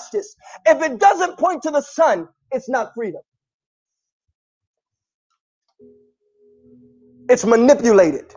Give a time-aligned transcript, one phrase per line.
[0.00, 0.36] justice.
[0.66, 3.22] If it doesn't point to the sun, it's not freedom.
[7.28, 8.34] It's manipulated.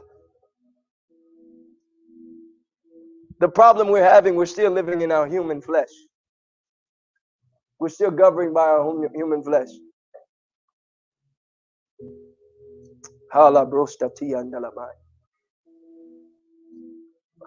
[3.40, 5.90] The problem we're having, we're still living in our human flesh.
[7.80, 9.68] We're still governed by our human flesh.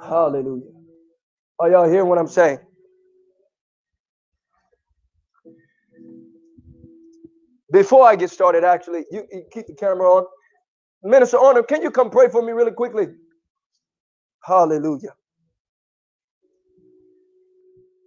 [0.03, 0.73] Hallelujah.
[1.59, 2.59] Are y'all hearing what I'm saying?
[7.77, 10.25] Before I get started, actually, you, you keep the camera on.
[11.03, 13.09] Minister Honor, can you come pray for me really quickly?
[14.43, 15.15] Hallelujah.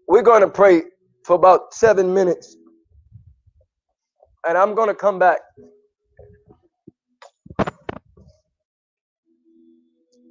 [0.08, 0.86] We're going to pray
[1.24, 2.58] for about seven minutes.
[4.48, 5.38] And I'm going to come back.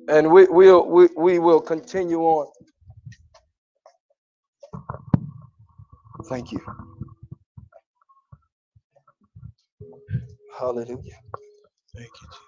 [0.08, 2.50] And we, we'll, we, we will continue on.
[6.24, 6.97] Thank you.
[10.58, 10.98] Hallelujah.
[11.96, 12.40] Thank you, Jesus.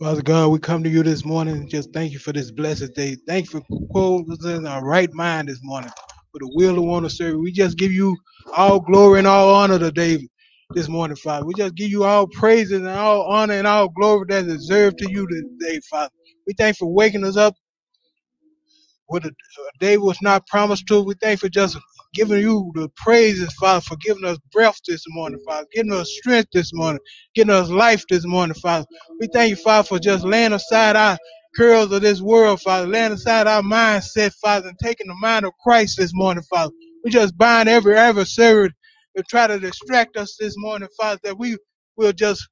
[0.00, 3.16] Father God, we come to you this morning just thank you for this blessed day.
[3.26, 5.90] Thank you for closing our right mind this morning
[6.32, 7.38] for the will to want to serve.
[7.38, 8.16] We just give you
[8.54, 10.28] all glory and all honor today,
[10.74, 11.46] this morning, Father.
[11.46, 14.98] We just give you all praises and all honor and all glory that is deserved
[14.98, 16.12] to you today, Father.
[16.46, 17.54] We thank you for waking us up
[19.12, 21.02] with uh, a, a day was not promised to.
[21.02, 21.78] We thank for just
[22.14, 25.46] giving you the praises, Father, for giving us breath this morning, mm.
[25.46, 27.00] Father, giving us strength this morning,
[27.34, 28.86] giving us life this morning, Father.
[29.20, 31.18] We thank you, Father, for just laying aside our
[31.56, 35.52] curls of this world, Father, laying aside our mindset, Father, and taking the mind of
[35.64, 36.72] Christ this morning, Father.
[37.04, 38.70] We just bind every adversary
[39.16, 41.58] to try to distract us this morning, Father, that we
[41.96, 42.48] will just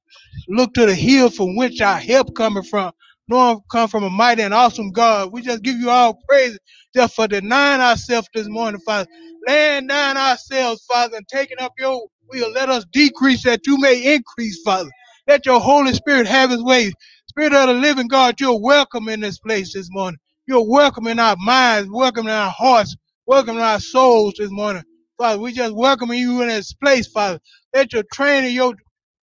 [0.49, 2.91] look to the hill from which our help coming from.
[3.31, 5.33] Knowing come from a mighty and awesome God.
[5.33, 6.59] We just give you all praise
[6.95, 9.05] just for denying ourselves this morning, Father
[9.47, 12.51] laying down ourselves, Father, and taking up your will.
[12.51, 14.91] Let us decrease that you may increase, Father.
[15.27, 16.93] Let your Holy Spirit have his way.
[17.29, 20.19] Spirit of the living God, you're welcome in this place this morning.
[20.47, 22.95] You're welcome in our minds, welcome in our hearts,
[23.27, 24.83] welcome in our souls this morning.
[25.17, 27.39] Father, we just welcome you in this place, Father.
[27.73, 28.73] Let your train of your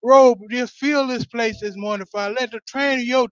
[0.03, 2.37] robe just fill this place this morning, Father.
[2.41, 3.28] Let the train of your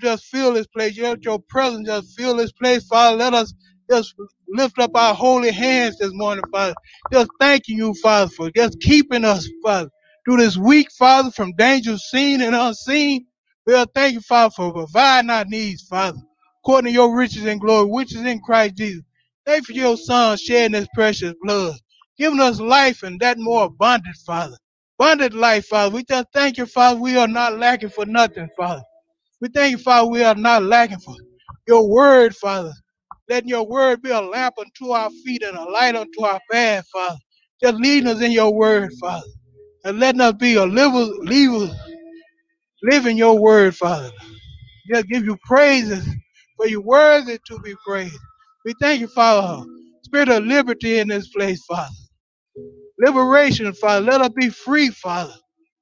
[0.00, 0.98] just fill this place.
[0.98, 3.16] Let your presence just fill this place, Father.
[3.18, 3.54] Let us
[3.90, 4.14] just
[4.48, 6.74] lift up our holy hands this morning, Father.
[7.12, 9.90] Just thanking you, Father, for just keeping us, Father,
[10.26, 13.26] through this week, Father, from danger seen and unseen.
[13.66, 16.18] We'll thank you, Father, for providing our needs, Father,
[16.64, 19.04] according to your riches and glory, which is in Christ Jesus.
[19.46, 21.76] Thank you for your Son shedding his precious blood,
[22.18, 24.56] giving us life and that more abundant, Father.
[25.00, 25.94] Abundant life, Father.
[25.94, 27.00] We just thank you, Father.
[27.00, 28.82] We are not lacking for nothing, Father.
[29.40, 30.10] We thank you, Father.
[30.10, 31.14] We are not lacking for
[31.68, 32.72] your word, Father.
[33.30, 36.86] Letting your word be a lamp unto our feet and a light unto our path,
[36.92, 37.18] Father.
[37.62, 39.26] Just leading us in your word, Father.
[39.84, 41.70] And letting us be a liver, live,
[42.84, 44.10] living your word, Father.
[44.92, 46.06] Just give you praises
[46.56, 48.18] for you worthy to be praised.
[48.64, 49.64] We thank you, Father.
[50.04, 51.90] Spirit of liberty in this place, Father.
[52.98, 54.04] Liberation, Father.
[54.06, 55.34] Let us be free, Father.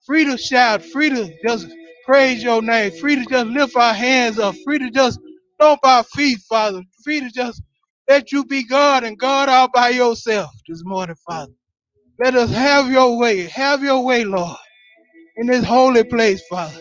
[0.06, 1.68] Free to shout, free to just
[2.08, 5.20] praise your name, free to just lift our hands up, free to just
[5.56, 6.82] stomp our feet, Father.
[7.04, 7.62] Free to just
[8.08, 11.52] let you be God and God all by yourself this morning, Father.
[12.20, 13.42] Let us have your way.
[13.48, 14.56] Have your way, Lord,
[15.36, 16.80] in this holy place, Father.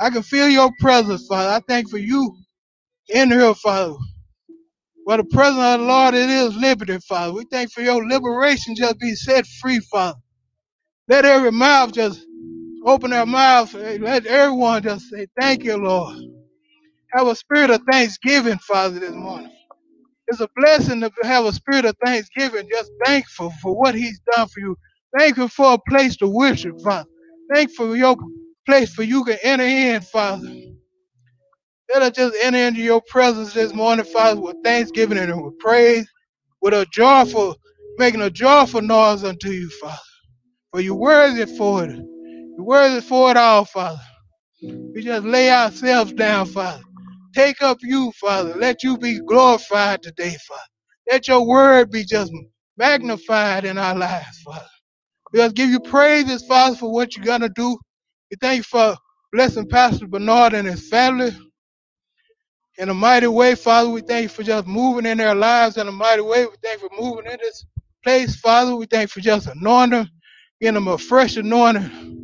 [0.00, 1.50] I can feel your presence, Father.
[1.50, 2.36] I thank for you
[3.10, 3.94] in here, Father.
[5.06, 7.32] For the presence of the Lord, it is liberty, Father.
[7.34, 10.18] We thank for your liberation just be set free, Father.
[11.08, 12.24] Let every mouth just
[12.86, 13.74] open their mouth.
[13.74, 16.18] Let everyone just say, Thank you, Lord.
[17.14, 19.52] Have a spirit of thanksgiving, Father, this morning.
[20.28, 24.48] It's a blessing to have a spirit of thanksgiving, just thankful for what He's done
[24.48, 24.76] for you.
[25.18, 27.08] Thankful for a place to worship, Father.
[27.54, 28.16] Thankful for your
[28.66, 30.48] place for you can enter in, Father.
[31.92, 36.06] Let us just enter into your presence this morning, Father, with thanksgiving and with praise,
[36.62, 37.56] with a joyful,
[37.98, 39.96] making a joyful noise unto you, Father.
[40.72, 42.00] For you're worthy for it.
[42.56, 44.00] You worthy for it all, Father.
[44.94, 46.82] We just lay ourselves down, Father.
[47.34, 48.54] Take up you, Father.
[48.56, 50.62] Let you be glorified today, Father.
[51.10, 52.32] Let your word be just
[52.78, 54.66] magnified in our lives, Father.
[55.32, 57.78] We just give you praises, Father, for what you're going to do.
[58.30, 58.96] We thank you for
[59.32, 61.32] blessing Pastor Bernard and his family
[62.78, 63.90] in a mighty way, Father.
[63.90, 66.46] We thank you for just moving in their lives in a mighty way.
[66.46, 67.64] We thank you for moving in this
[68.04, 68.76] place, Father.
[68.76, 70.08] We thank you for just anointing,
[70.60, 72.23] giving them a fresh anointing,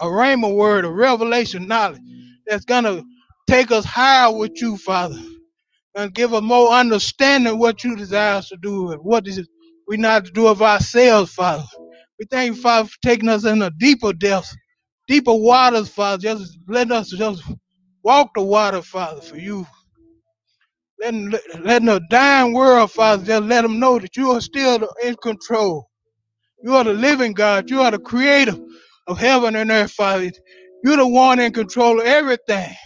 [0.00, 2.02] a rhema word, a revelation knowledge
[2.46, 3.04] that's to
[3.48, 5.20] take us higher with you, Father.
[5.96, 9.48] and give us more understanding what you desire us to do and what is
[9.88, 11.64] we not to do of ourselves, Father.
[12.20, 14.54] We thank you, Father, for taking us in a deeper depth,
[15.08, 16.22] deeper waters, Father.
[16.22, 17.44] Just let us just
[18.04, 19.66] walk the water, Father, for you.
[21.02, 25.16] Letting, letting the dying world, Father, just let them know that you are still in
[25.16, 25.88] control.
[26.62, 27.70] You are the living God.
[27.70, 28.56] You are the creator
[29.10, 30.32] of heaven and earth, Father.
[30.84, 32.76] You're the one in control of everything.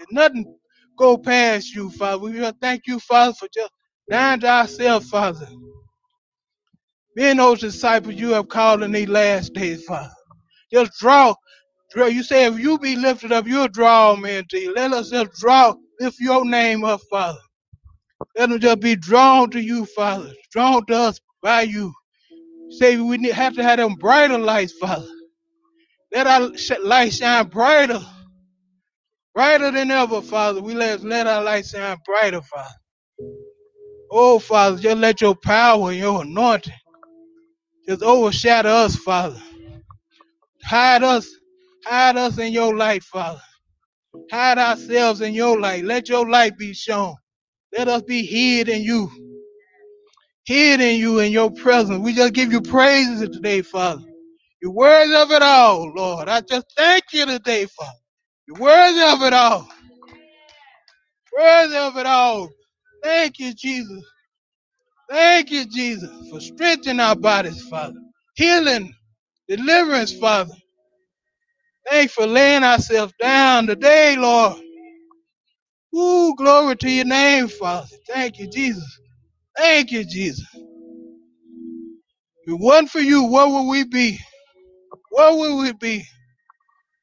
[0.00, 0.56] And nothing
[0.98, 2.18] go past you, Father.
[2.18, 3.72] We just thank you, Father, for just
[4.10, 5.48] dying to ourselves, Father.
[7.16, 10.10] Being those disciples you have called in these last days, Father.
[10.72, 11.34] Just draw,
[11.92, 12.06] draw.
[12.06, 14.74] You say if you be lifted up, you'll draw men to you.
[14.74, 17.38] Let us just draw, lift your name up, Father.
[18.38, 20.32] Let them just be drawn to you, Father.
[20.52, 21.92] Drawn to us by you.
[22.70, 25.08] Say we have to have them brighter lights, Father.
[26.12, 26.50] Let our
[26.84, 28.00] light shine brighter,
[29.34, 30.62] brighter than ever, Father.
[30.62, 32.74] We let let our light shine brighter, Father.
[34.10, 36.74] Oh, Father, just let your power and your anointing
[37.88, 39.40] just overshadow us, Father.
[40.64, 41.28] Hide us,
[41.86, 43.40] hide us in your light, Father.
[44.30, 45.84] Hide ourselves in your light.
[45.84, 47.14] Let your light be shown.
[47.76, 49.10] Let us be hid in you.
[50.46, 52.00] Hid in you in your presence.
[52.04, 54.02] We just give you praises today, Father.
[54.62, 56.28] You're worthy of it all, Lord.
[56.28, 57.92] I just thank you today, Father.
[58.48, 59.68] You're worthy of it all.
[61.38, 62.50] Worthy of it all.
[63.04, 64.04] Thank you, Jesus.
[65.10, 68.00] Thank you, Jesus, for strengthening our bodies, Father.
[68.36, 68.94] Healing,
[69.48, 70.54] deliverance, Father.
[71.90, 74.60] Thanks for laying ourselves down today, Lord.
[75.96, 77.88] Ooh, glory to your name, Father.
[78.08, 79.00] Thank you, Jesus.
[79.56, 80.46] Thank you, Jesus.
[80.54, 80.70] If
[82.54, 84.18] it wasn't for you, what would we be?
[85.10, 86.04] Where would we be?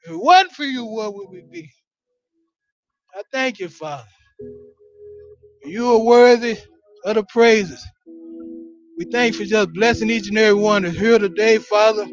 [0.06, 1.72] If it wasn't for you, where would we be?
[3.16, 4.08] I thank you, Father.
[5.66, 6.58] You are worthy
[7.06, 7.86] of the praises.
[8.98, 12.08] We thank you for just blessing each and every one that's here today, Father.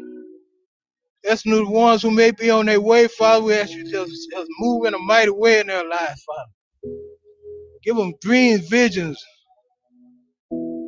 [1.23, 3.45] That's the ones who may be on their way, Father.
[3.45, 6.51] We ask you just, just move in a mighty way in their lives, Father.
[7.83, 9.23] Give them dreams, visions,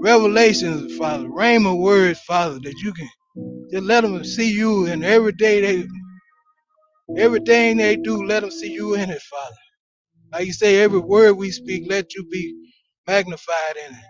[0.02, 1.26] revelations, Father.
[1.28, 3.10] Rhema words, Father, that you can
[3.72, 5.88] just let them see you in every day they,
[7.22, 9.56] everything they do, let them see you in it, Father.
[10.34, 12.56] Like you say, every word we speak, let you be
[13.08, 14.06] magnified in it.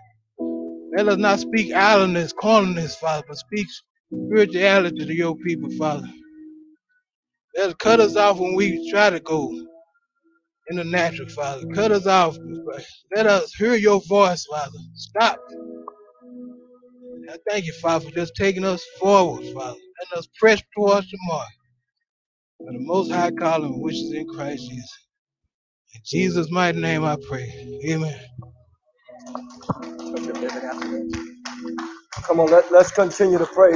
[0.96, 3.66] Let us not speak idleness, carnalness, Father, but speak
[4.26, 6.08] spirituality to your people, Father.
[7.56, 9.50] Let us cut us off when we try to go
[10.70, 11.66] in the natural, Father.
[11.74, 12.38] Cut us off.
[13.16, 14.78] Let us hear your voice, Father.
[14.94, 15.40] Stop.
[17.30, 19.78] I thank you, Father, for just taking us forward, Father.
[20.12, 21.48] Let us press towards the mark
[22.58, 24.98] for the most high calling which is in Christ Jesus.
[25.94, 27.80] In Jesus' mighty name I pray.
[27.88, 28.18] Amen.
[32.24, 33.72] Come on, let, let's continue to pray.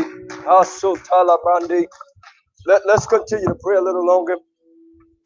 [2.67, 4.37] Let, let's continue to pray a little longer.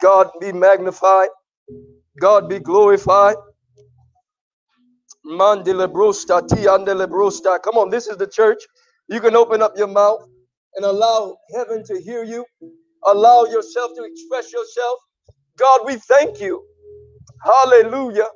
[0.00, 1.31] God be magnified.
[2.20, 3.37] God be glorified.
[5.26, 7.62] Mandelebrosta, tiandelebrosta.
[7.62, 8.62] Come on, this is the church.
[9.08, 10.23] You can open up your mouth
[10.76, 12.44] and allow heaven to hear you.
[13.06, 15.00] Allow yourself to express yourself.
[15.58, 16.64] God, we thank you.
[17.44, 18.28] Hallelujah.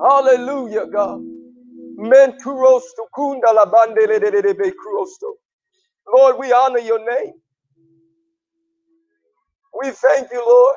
[0.00, 1.22] Hallelujah, God.
[1.84, 5.34] Men kurosto kunda la bandele de de de be kurosto.
[6.16, 7.34] Lord, we honor your name.
[9.82, 10.76] We thank you, Lord.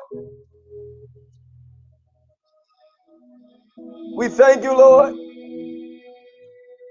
[4.18, 5.14] We thank you, Lord.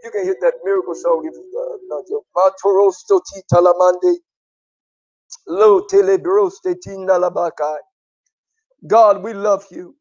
[0.03, 2.22] You can hit that miracle song if uh, not your.
[8.88, 9.96] God, we love you.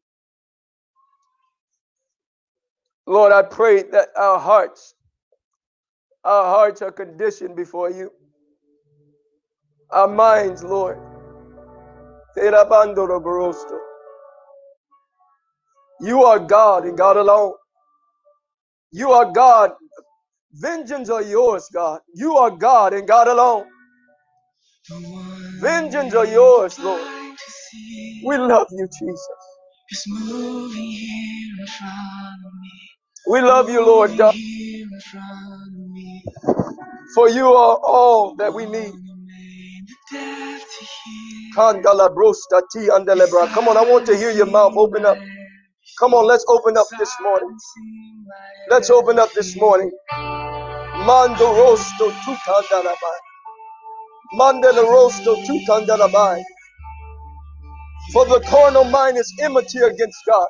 [3.07, 4.95] Lord, I pray that our hearts,
[6.25, 8.11] our hearts are conditioned before you.
[9.91, 10.99] Our minds, Lord.
[12.37, 13.79] Terabando roborosto.
[16.01, 17.53] You are God and God alone.
[18.91, 19.71] You are God.
[20.53, 22.01] Vengeance are yours, God.
[22.15, 23.65] You are God and God alone.
[25.61, 27.01] Vengeance are yours, Lord.
[28.25, 29.27] We love you, Jesus.
[33.29, 34.35] We love you, Lord God.
[37.15, 38.93] For you are all that we need.
[43.53, 45.17] Come on, I want to hear your mouth open up.
[45.99, 47.57] Come on, let's open up this morning.
[48.69, 49.91] Let's open up this morning.
[51.05, 53.19] Mando rosto tu kandalabai.
[54.35, 55.35] Mandela rosto.
[58.13, 60.47] For the carnal mind is enmity against God.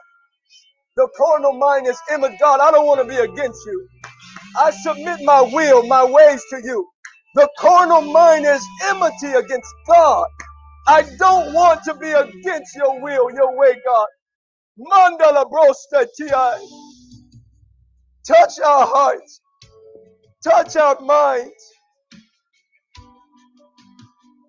[0.97, 2.39] The carnal mind is image.
[2.39, 3.87] God, I don't want to be against you.
[4.57, 6.87] I submit my will, my ways to you.
[7.35, 10.27] The carnal mind is enmity against God.
[10.87, 14.07] I don't want to be against your will, your way, God.
[14.79, 16.27] Mandala brosta ti.
[18.27, 19.41] Touch our hearts.
[20.43, 21.63] Touch our minds.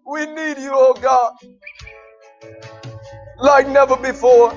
[0.06, 1.35] We need you, oh God,
[3.38, 4.52] like never before.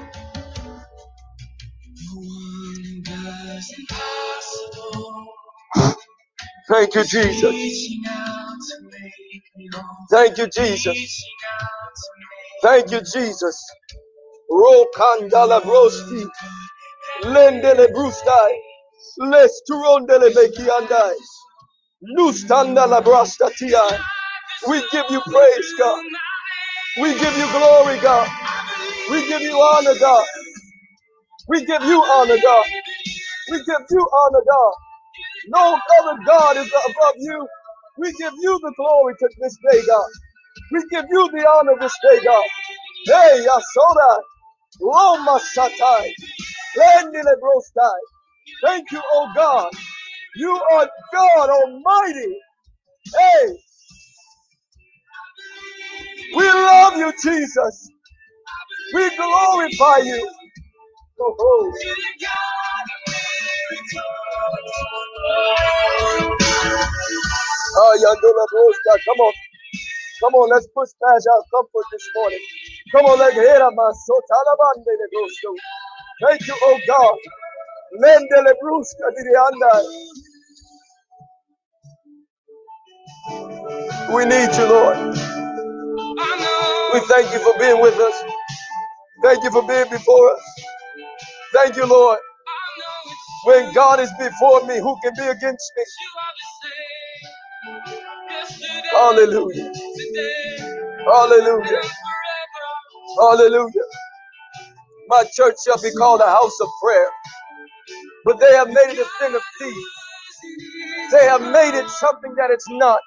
[6.69, 7.55] Thank you, Jesus.
[10.11, 11.23] Thank you, Jesus.
[12.63, 13.65] Thank you, Jesus.
[14.51, 16.27] Rokandala brosti.
[17.23, 18.53] Lendele brustai.
[19.19, 21.15] Les turondele bekiandai.
[22.17, 23.81] Nustanda la brastatia.
[24.69, 26.03] We give you praise, God.
[27.01, 28.29] We give you glory, God.
[29.11, 30.25] We give you honor, God.
[31.49, 32.65] We give you honor, God.
[33.51, 34.73] We give you honor, God.
[35.49, 37.47] No other God is above you.
[37.99, 40.09] We give you the glory to this day, God.
[40.71, 42.45] We give you the honor this day, God.
[43.07, 44.21] Hey, Yasoda,
[44.81, 45.39] Roma
[47.41, 47.99] Brostai.
[48.65, 49.71] Thank you, oh God.
[50.35, 52.37] You are God Almighty.
[53.17, 53.57] Hey,
[56.35, 57.89] we love you, Jesus.
[58.93, 60.29] We glorify you.
[61.21, 61.73] Oh, oh.
[68.53, 68.99] Brosta.
[69.05, 69.33] Come on.
[70.21, 72.39] Come on, let's push past our comfort this morning.
[72.93, 75.51] Come on, let's hear about so Talabande de Brosto.
[76.27, 77.17] Thank you, oh God.
[78.01, 80.09] Mendele Bruska di Anda.
[84.15, 85.17] We need you, Lord.
[86.93, 88.23] We thank you for being with us.
[89.23, 90.41] Thank you for being before us.
[91.53, 92.19] Thank you, Lord.
[93.45, 95.83] When God is before me, who can be against me?
[98.91, 99.73] Hallelujah.
[101.05, 101.81] Hallelujah.
[103.19, 103.87] Hallelujah.
[105.09, 107.09] My church shall be called a house of prayer,
[108.25, 109.91] but they have made it a thing of thieves.
[111.11, 112.99] They have made it something that it's not.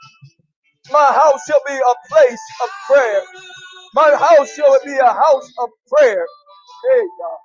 [0.93, 3.23] My house shall be a place of prayer.
[3.95, 6.27] My house shall be a house of prayer.
[6.91, 7.39] Hey, God.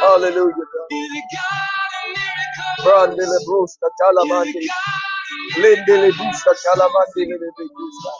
[0.00, 0.90] Hallelujah, God.
[2.84, 4.54] Brandele brusta talamandi.
[4.60, 5.11] Lindele
[6.18, 8.12] brusta talamandi lele brusta.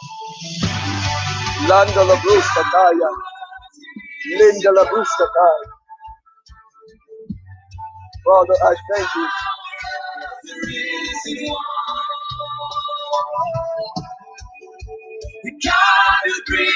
[1.69, 3.09] Landa la brusta taya.
[4.39, 5.67] Linda la brusta taya.
[8.25, 9.27] Father, I thank you.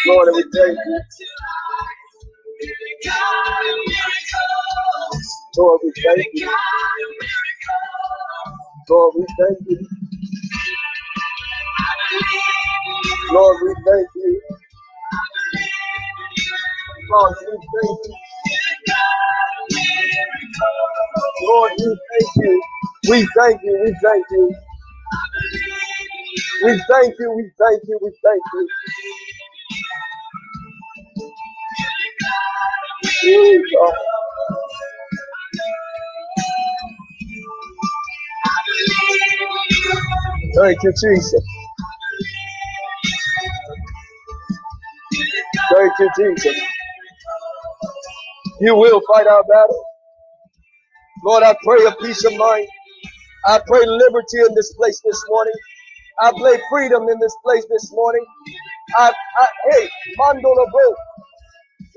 [0.08, 1.00] Lord, we thank you.
[5.58, 6.52] Lord, we thank you.
[8.90, 9.97] Lord, we thank you.
[13.32, 14.42] Lord, we thank you.
[17.12, 18.16] Lord, we thank you.
[21.44, 22.64] Lord, we thank you.
[23.10, 23.82] We thank you.
[23.86, 24.56] We thank you.
[26.66, 27.32] We thank you.
[27.36, 28.00] We thank you.
[28.02, 28.70] We thank you.
[33.80, 33.96] God.
[40.56, 41.57] Thank you, Jesus.
[46.00, 46.62] You, Jesus.
[48.62, 49.86] You will fight our battle.
[51.24, 52.68] Lord, I pray a peace of mind.
[53.48, 55.54] I pray liberty in this place this morning.
[56.22, 58.26] I pray freedom in this place this morning.
[58.98, 59.90] I, I hey,
[60.20, 60.96] Mandolo Bro,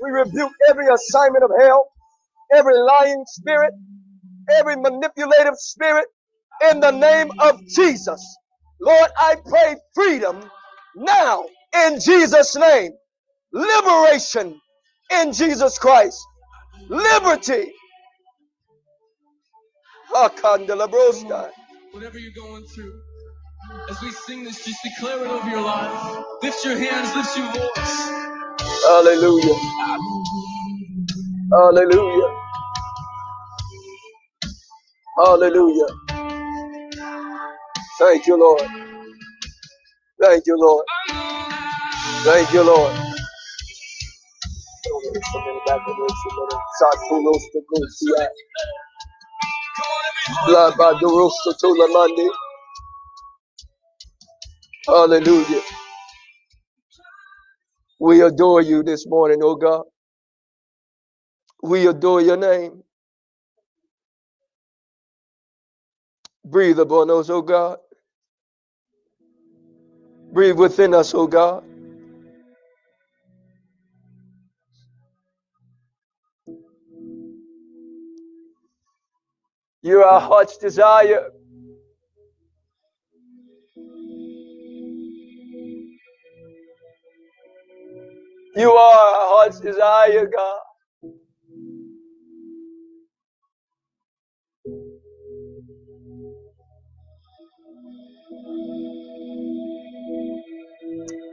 [0.03, 1.87] we rebuke every assignment of hell,
[2.53, 3.73] every lying spirit,
[4.59, 6.07] every manipulative spirit
[6.71, 8.21] in the name of Jesus.
[8.81, 10.43] Lord, I pray freedom
[10.95, 11.45] now
[11.87, 12.91] in Jesus' name,
[13.53, 14.59] liberation
[15.11, 16.23] in Jesus Christ,
[16.89, 17.71] liberty.
[21.91, 23.01] Whatever you're going through,
[23.89, 26.25] as we sing this, just declare it over your life.
[26.43, 28.29] Lift your hands, lift your voice.
[28.85, 29.55] Hallelujah.
[31.51, 32.35] Hallelujah.
[35.17, 35.87] Hallelujah.
[37.99, 38.61] Thank you, Lord.
[40.21, 40.85] Thank you, Lord.
[42.23, 43.10] Thank you, Lord.
[46.81, 48.29] Satulos to Gusia.
[50.49, 52.29] Labaduros to Tulamandi.
[54.87, 55.61] Hallelujah.
[57.99, 59.83] We adore you this morning, oh God.
[61.63, 62.83] We adore your name.
[66.45, 67.79] Breathe upon us, oh God.
[70.31, 71.63] Breathe within us, oh God.
[79.83, 81.29] You're our heart's desire.
[88.55, 90.59] You are our heart's desire, God.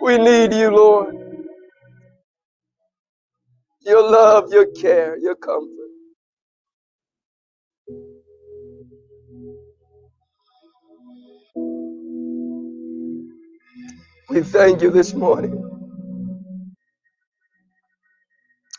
[0.02, 1.16] We need you, Lord.
[3.82, 5.87] Your love, your care, your comfort.
[14.30, 15.78] We thank you this morning.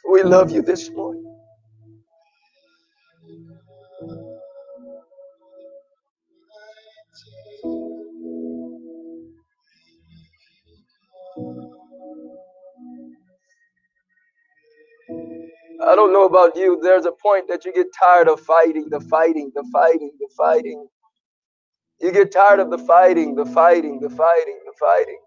[0.10, 1.26] We love you this morning.
[15.86, 16.80] I don't know about you.
[16.84, 20.88] There's a point that you get tired of fighting, the fighting, the fighting, the fighting.
[22.02, 25.20] You get tired of the fighting, the fighting, the fighting, the fighting.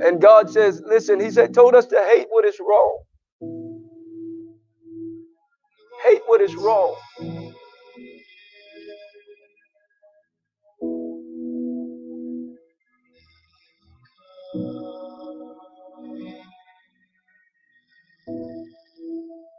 [0.00, 2.98] And God says, listen, He said, told us to hate what is wrong.
[6.04, 6.96] Hate what is wrong.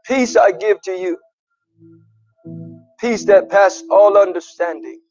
[0.06, 1.18] Peace I give to you.
[3.00, 5.02] Peace that passes all understanding.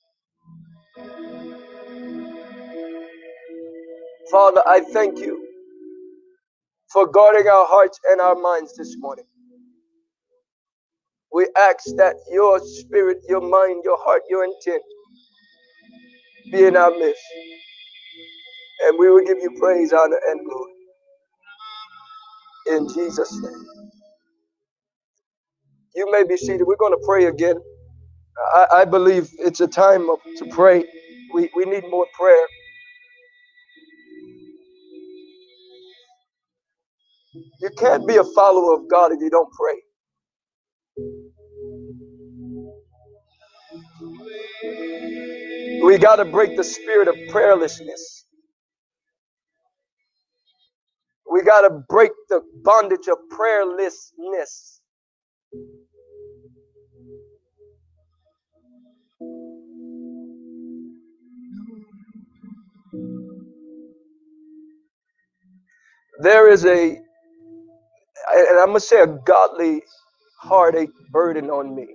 [4.36, 5.48] Father, I thank you
[6.92, 9.26] for guarding our hearts and our minds this morning.
[11.32, 14.82] We ask that your spirit, your mind, your heart, your intent
[16.52, 17.22] be in our midst.
[18.84, 20.72] And we will give you praise, honor, and glory.
[22.78, 23.66] In Jesus' name.
[25.96, 26.64] You may be seated.
[26.66, 27.56] We're going to pray again.
[28.54, 30.84] I, I believe it's a time of, to pray.
[31.34, 32.46] We, we need more prayer.
[37.60, 39.76] You can't be a follower of God if you don't pray.
[45.84, 48.24] We got to break the spirit of prayerlessness.
[51.30, 54.80] We got to break the bondage of prayerlessness.
[66.22, 66.98] There is a,
[68.34, 69.82] and I'm to say a godly
[70.40, 71.88] heartache burden on me.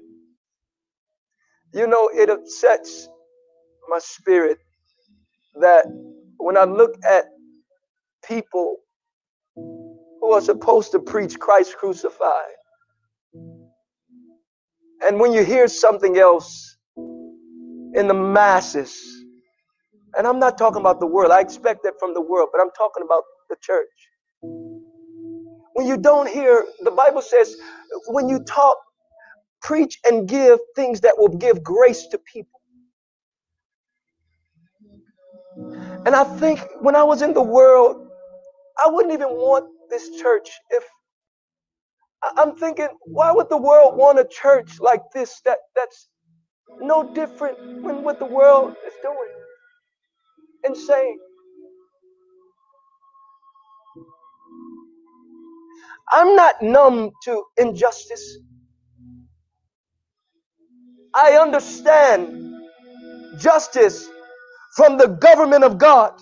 [1.74, 3.10] You know, it upsets
[3.90, 4.60] my spirit
[5.62, 5.86] that
[6.38, 7.26] when I look at
[8.28, 8.78] people
[10.22, 12.56] who are supposed to preach Christ crucified,
[15.04, 16.78] and when you hear something else
[17.96, 19.02] in the masses,
[20.18, 22.72] and I'm not talking about the world, I expect that from the world, but I'm
[22.78, 23.88] talking about the church.
[25.76, 27.56] When you don't hear, the Bible says,
[28.08, 28.78] when you talk,
[29.62, 32.62] preach and give things that will give grace to people.
[36.06, 38.08] And I think when I was in the world,
[38.84, 40.84] I wouldn't even want this church if
[42.38, 46.10] I'm thinking, why would the world want a church like this that, that's
[46.82, 49.34] no different than what the world is doing
[50.66, 51.20] and saying?
[56.12, 58.40] I'm not numb to injustice.
[61.16, 62.56] I understand
[63.40, 64.08] justice
[64.76, 66.14] from the government of God.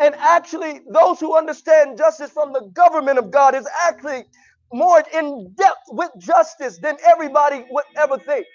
[0.00, 4.24] And actually, those who understand justice from the government of God is actually
[4.72, 8.46] more in depth with justice than everybody would ever think.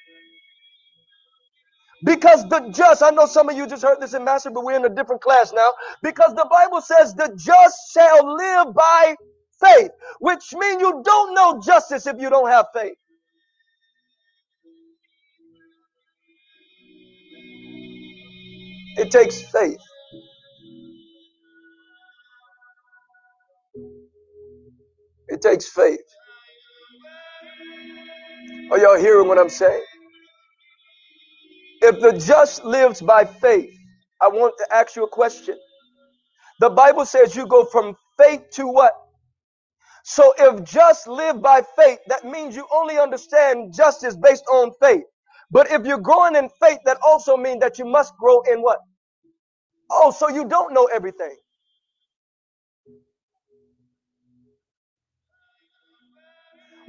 [2.03, 4.77] Because the just, I know some of you just heard this in Master, but we're
[4.77, 5.69] in a different class now.
[6.03, 9.15] Because the Bible says the just shall live by
[9.61, 12.97] faith, which means you don't know justice if you don't have faith.
[18.97, 19.79] It takes faith.
[25.29, 26.01] It takes faith.
[28.71, 29.83] Are y'all hearing what I'm saying?
[31.81, 33.71] If the just lives by faith,
[34.21, 35.57] I want to ask you a question.
[36.59, 38.93] The Bible says you go from faith to what?
[40.05, 45.03] So if just live by faith, that means you only understand justice based on faith.
[45.51, 48.79] But if you're growing in faith, that also means that you must grow in what?
[49.91, 51.35] Oh, so you don't know everything.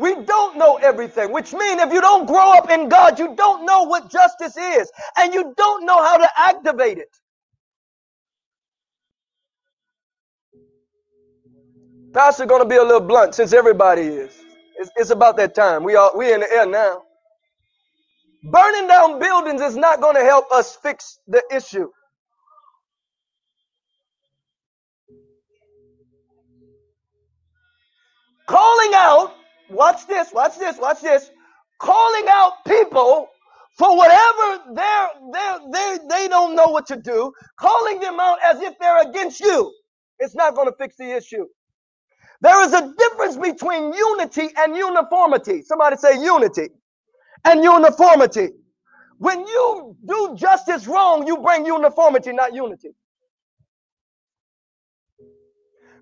[0.02, 3.66] We don't know everything, which means if you don't grow up in God, you don't
[3.66, 7.10] know what justice is, and you don't know how to activate it.
[12.14, 14.34] Pastor going to be a little blunt since everybody is.
[14.78, 15.84] It's, it's about that time.
[15.84, 17.04] We are we in the air now.
[18.44, 21.90] Burning down buildings is not going to help us fix the issue.
[28.48, 29.34] Calling out,
[29.72, 31.30] watch this, watch this, watch this.
[31.80, 33.28] Calling out people
[33.78, 38.60] for whatever they're, they're, they they don't know what to do, calling them out as
[38.62, 39.72] if they're against you.
[40.20, 41.46] It's not going to fix the issue.
[42.42, 45.62] There is a difference between unity and uniformity.
[45.62, 46.68] Somebody say unity
[47.44, 48.50] and uniformity.
[49.18, 52.90] When you do justice wrong, you bring uniformity, not unity.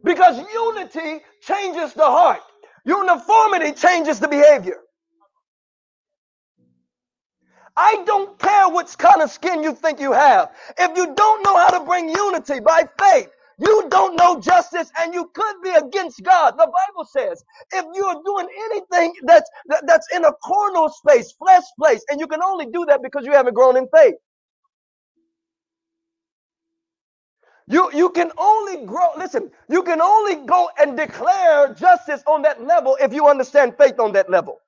[0.05, 2.41] Because unity changes the heart,
[2.87, 4.79] uniformity changes the behavior.
[7.77, 10.53] I don't care what kind of skin you think you have.
[10.79, 15.15] If you don't know how to bring unity by faith, you don't know justice and
[15.15, 16.53] you could be against God.
[16.59, 21.33] The Bible says if you are doing anything that's that, that's in a carnal space,
[21.33, 24.17] flesh place, and you can only do that because you haven't grown in faith.
[27.69, 32.63] You, you can only grow, listen, you can only go and declare justice on that
[32.63, 34.61] level if you understand faith on that level.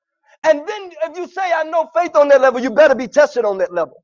[0.45, 3.45] And then if you say, I know faith on that level, you better be tested
[3.45, 4.03] on that level.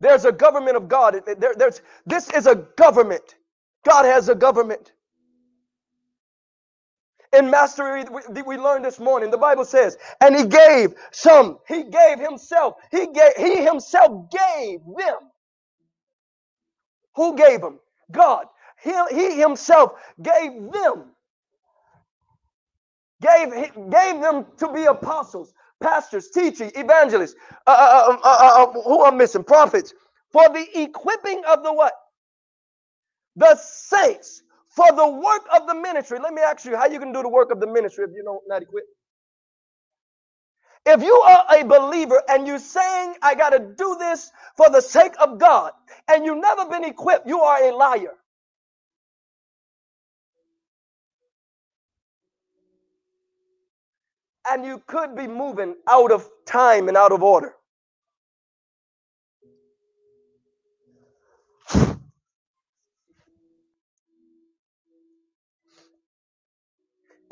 [0.00, 1.22] There's a government of God.
[1.26, 3.36] There, there's, this is a government.
[3.86, 4.93] God has a government.
[7.34, 11.84] In mastery, we, we learned this morning, the Bible says, and he gave some, he
[11.84, 15.30] gave himself, he gave, he himself gave them.
[17.16, 17.80] Who gave them?
[18.12, 18.46] God.
[18.82, 19.92] He, he himself
[20.22, 21.06] gave them.
[23.22, 23.52] Gave,
[23.90, 29.18] gave them to be apostles, pastors, teaching, evangelists, uh uh, uh, uh, uh, who I'm
[29.18, 29.94] missing, prophets,
[30.32, 31.94] for the equipping of the what?
[33.36, 34.43] The saints
[34.76, 36.18] for the work of the ministry.
[36.22, 38.24] Let me ask you how you can do the work of the ministry if you
[38.24, 38.88] don't not equipped.
[40.86, 44.80] If you are a believer and you're saying, I got to do this for the
[44.82, 45.72] sake of God,
[46.08, 48.14] and you've never been equipped, you are a liar.
[54.50, 57.54] and you could be moving out of time and out of order.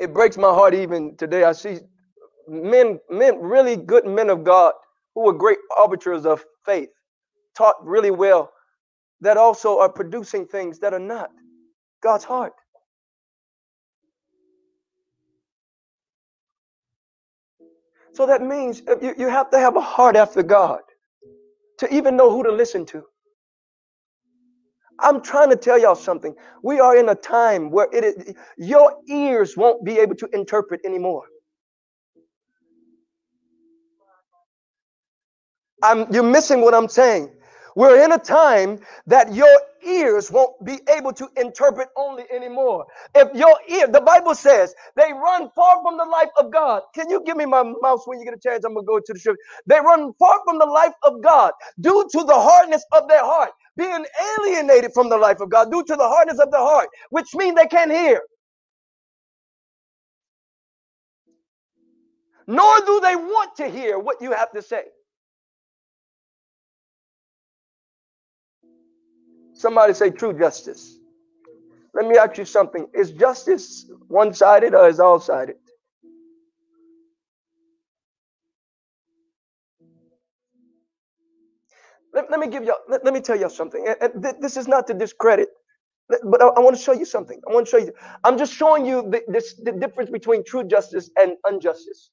[0.03, 1.45] It breaks my heart even today.
[1.45, 1.79] I see
[2.49, 4.73] men, men, really good men of God
[5.15, 6.89] who are great arbiters of faith,
[7.55, 8.51] taught really well,
[9.21, 11.29] that also are producing things that are not
[12.01, 12.51] God's heart.
[18.13, 20.81] So that means you, you have to have a heart after God
[21.79, 23.03] to even know who to listen to.
[24.99, 26.35] I'm trying to tell y'all something.
[26.63, 30.81] We are in a time where it is, your ears won't be able to interpret
[30.85, 31.23] anymore.
[35.83, 37.29] I'm, you're missing what I'm saying.
[37.75, 39.49] We're in a time that your
[39.85, 42.85] ears won't be able to interpret only anymore.
[43.15, 46.83] If your ear, the Bible says, they run far from the life of God.
[46.95, 48.65] Can you give me my mouse when you get a chance?
[48.65, 49.39] I'm going to go to the scripture.
[49.67, 53.51] They run far from the life of God due to the hardness of their heart,
[53.77, 54.05] being
[54.39, 57.55] alienated from the life of God due to the hardness of their heart, which means
[57.55, 58.21] they can't hear.
[62.47, 64.83] Nor do they want to hear what you have to say.
[69.53, 70.97] Somebody say true justice.
[71.93, 72.87] Let me ask you something.
[72.93, 75.55] Is justice one sided or is all sided?
[82.13, 83.87] Let, let, me give you let, let me tell you something.
[83.87, 85.49] And, and this is not to discredit,
[86.09, 87.39] but I, I, want to show you something.
[87.49, 87.93] I want to show you.
[88.23, 92.11] I'm just showing you the, this, the difference between true justice and injustice.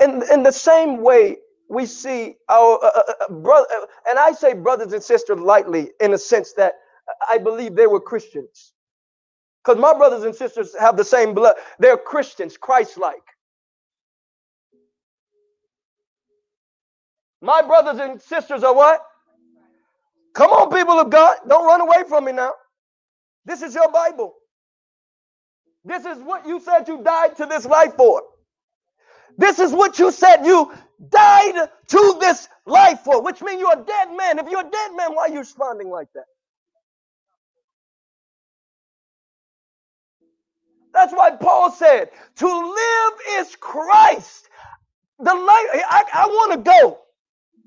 [0.00, 1.36] In, in the same way,
[1.68, 5.90] we see our uh, uh, uh brother, uh, and I say brothers and sisters lightly
[6.00, 6.74] in a sense that
[7.30, 8.72] I believe they were Christians.
[9.62, 11.56] Because my brothers and sisters have the same blood.
[11.78, 13.16] They're Christians, Christ like.
[17.40, 19.00] My brothers and sisters are what?
[20.34, 21.36] Come on, people of God.
[21.48, 22.52] Don't run away from me now.
[23.44, 24.34] This is your Bible.
[25.84, 28.22] This is what you said you died to this life for.
[29.36, 30.72] This is what you said you
[31.10, 34.38] died to this life for, which means you're a dead man.
[34.38, 36.26] If you're a dead man, why are you responding like that?
[40.94, 44.48] That's why Paul said, to live is Christ.
[45.20, 46.98] The life, I, I want to go.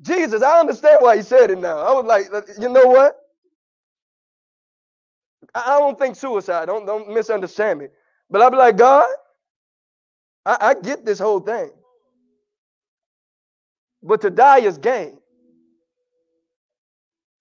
[0.01, 1.79] Jesus, I understand why he said it now.
[1.79, 2.27] I was like,
[2.59, 3.17] you know what?
[5.55, 6.67] I don't think suicide.
[6.67, 7.87] Don't don't misunderstand me.
[8.29, 9.07] But I'll be like, God,
[10.45, 11.71] I, I get this whole thing.
[14.03, 15.17] But to die is gain.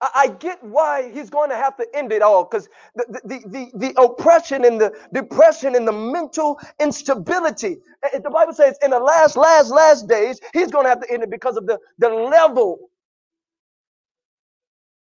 [0.01, 3.70] I, get why he's going to have to end it all because the, the, the,
[3.88, 7.79] the oppression and the depression and the mental instability.
[8.23, 11.25] The Bible says in the last, last, last days, he's going to have to end
[11.25, 12.90] it because of the, the level,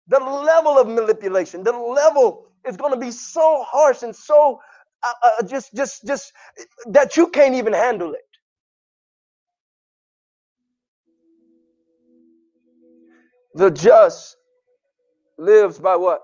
[0.07, 4.59] the level of manipulation, the level is going to be so harsh and so
[5.03, 6.33] uh, uh, just, just, just
[6.87, 8.26] that you can't even handle it.
[13.57, 14.37] The just
[15.39, 16.21] lives by what?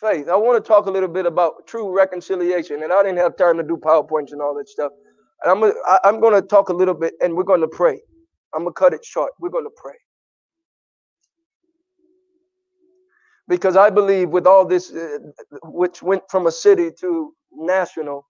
[0.00, 0.28] Faith.
[0.28, 3.58] I want to talk a little bit about true reconciliation, and I didn't have time
[3.58, 4.92] to do PowerPoints and all that stuff.
[5.44, 8.00] And I'm, I, I'm going to talk a little bit, and we're going to pray.
[8.54, 9.32] I'm going to cut it short.
[9.40, 9.94] We're going to pray.
[13.48, 15.18] because I believe with all this, uh,
[15.64, 18.26] which went from a city to national,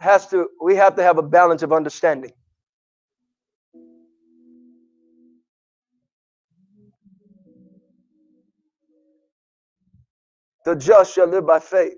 [0.00, 2.32] has to we have to have a balance of understanding.
[10.64, 11.94] The just shall live by faith.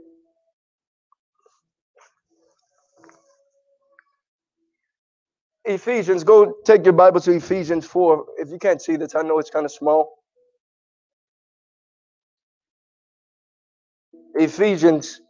[5.67, 8.27] Ephesians, go take your Bible to Ephesians 4.
[8.39, 10.19] If you can't see this, I know it's kind of small.
[14.35, 15.21] Ephesians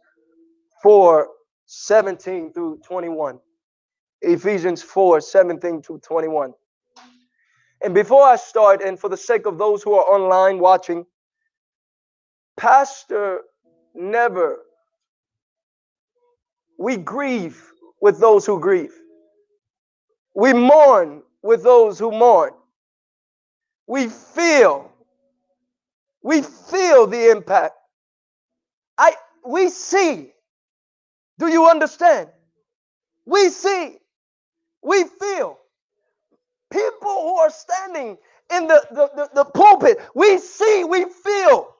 [0.83, 1.27] 4
[1.67, 3.39] 17 through 21.
[4.21, 6.53] Ephesians 4 17 to 21.
[7.83, 11.05] And before I start, and for the sake of those who are online watching,
[12.57, 13.41] Pastor
[13.95, 14.59] never,
[16.79, 17.61] we grieve
[18.01, 18.93] with those who grieve.
[20.35, 22.53] We mourn with those who mourn.
[23.87, 24.91] We feel,
[26.23, 27.75] we feel the impact
[28.97, 29.13] I
[29.45, 30.31] we see.
[31.39, 32.29] Do you understand?
[33.25, 33.97] We see.
[34.83, 35.59] We feel.
[36.71, 38.17] People who are standing
[38.55, 41.74] in the, the, the, the pulpit, we see, we feel.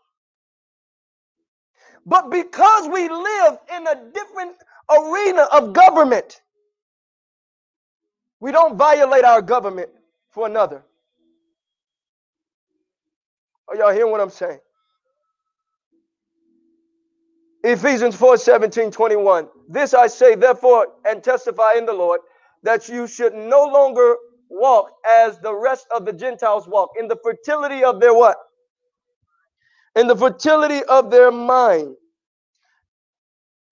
[2.06, 4.56] But because we live in a different
[4.90, 6.42] arena of government,
[8.40, 9.90] we don't violate our government
[10.30, 10.84] for another.
[13.70, 14.60] Are y'all hearing what I'm saying?
[17.64, 19.46] Ephesians 4 17, 21.
[19.70, 22.22] This I say, therefore, and testify in the Lord,
[22.64, 24.18] that you should no longer
[24.50, 28.38] walk as the rest of the Gentiles walk, in the fertility of their what?
[29.96, 31.96] In the fertility of their mind,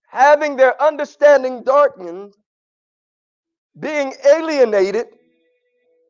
[0.07, 2.33] having their understanding darkened,
[3.79, 5.07] being alienated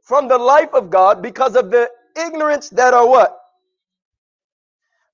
[0.03, 3.39] from the life of God because of the ignorance that are what?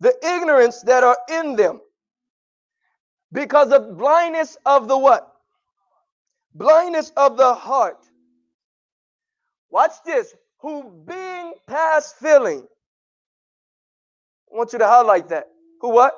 [0.01, 1.81] The ignorance that are in them
[3.31, 5.31] because of blindness of the what?
[6.55, 7.99] Blindness of the heart.
[9.69, 10.35] Watch this.
[10.59, 12.67] Who being past feeling.
[14.53, 15.45] I want you to highlight that.
[15.81, 16.13] Who what?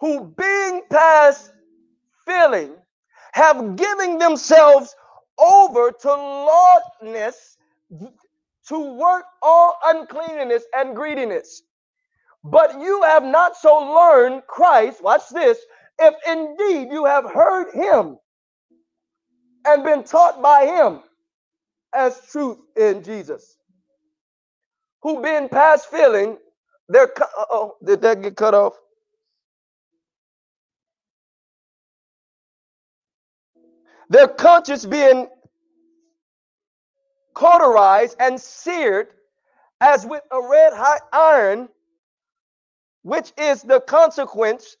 [0.00, 1.52] Who being past
[2.26, 2.74] feeling
[3.32, 4.94] have given themselves
[5.38, 7.56] over to lawlessness
[8.68, 11.62] to work all uncleanness and greediness.
[12.44, 15.58] But you have not so learned Christ, watch this,
[16.00, 18.18] if indeed you have heard him
[19.66, 21.00] and been taught by him
[21.94, 23.55] as truth in Jesus.
[25.06, 26.38] Who been past feeling,
[26.88, 27.12] they're,
[27.52, 28.74] oh, did that get cut off?
[34.10, 35.28] Their conscience being
[37.34, 39.08] cauterized and seared
[39.80, 41.68] as with a red hot iron
[43.04, 44.76] which is the consequence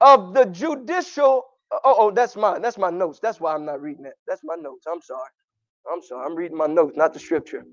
[0.00, 1.44] of the judicial.
[1.72, 2.62] Oh, oh, that's mine.
[2.62, 3.20] That's my notes.
[3.22, 4.14] That's why I'm not reading that.
[4.28, 4.86] That's my notes.
[4.92, 5.30] I'm sorry.
[5.92, 6.26] I'm sorry.
[6.26, 7.64] I'm reading my notes, not the scripture.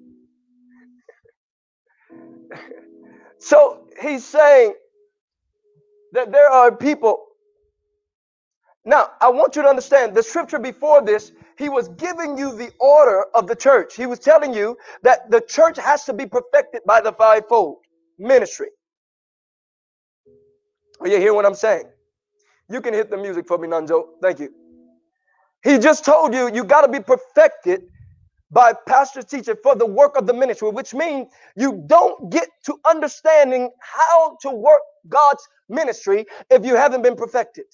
[3.40, 4.74] So he's saying
[6.14, 7.26] that there are people.
[8.86, 12.72] Now, I want you to understand the scripture before this, he was giving you the
[12.80, 13.96] order of the church.
[13.96, 17.80] He was telling you that the church has to be perfected by the fivefold
[18.18, 18.70] ministry.
[21.02, 21.86] Are you hear what I'm saying?
[22.70, 24.06] You can hit the music for me, Nanjo.
[24.22, 24.54] Thank you.
[25.64, 27.84] He just told you you got to be perfected
[28.52, 32.78] by pastor's teaching for the work of the ministry, which means you don't get to
[32.86, 37.66] understanding how to work God's ministry if you haven't been perfected.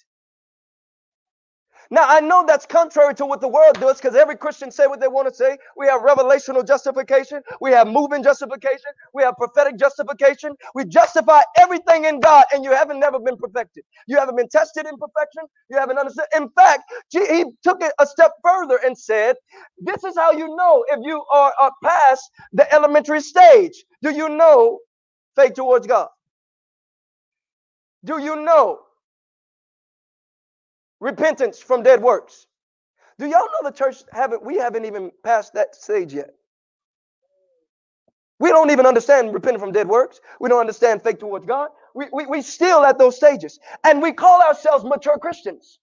[1.91, 4.99] Now, I know that's contrary to what the world does because every Christian say what
[4.99, 5.57] they want to say.
[5.77, 7.41] We have revelational justification.
[7.61, 8.91] We have moving justification.
[9.13, 10.53] We have prophetic justification.
[10.75, 13.83] We justify everything in God and you haven't never been perfected.
[14.07, 15.43] You haven't been tested in perfection.
[15.69, 16.25] You haven't understood.
[16.35, 19.35] In fact, he took it a step further and said,
[19.79, 23.85] this is how you know if you are, are past the elementary stage.
[24.03, 24.79] Do you know
[25.35, 26.09] faith towards God?
[28.05, 28.79] Do you know
[30.99, 32.47] repentance from dead works.
[33.19, 36.31] Do y'all know the church haven't we haven't even passed that stage yet?
[38.39, 40.21] We don't even understand repenting from dead works.
[40.41, 41.69] We don't understand faith towards God.
[41.95, 43.59] We, we, we still at those stages.
[43.83, 45.79] And we call ourselves mature Christians.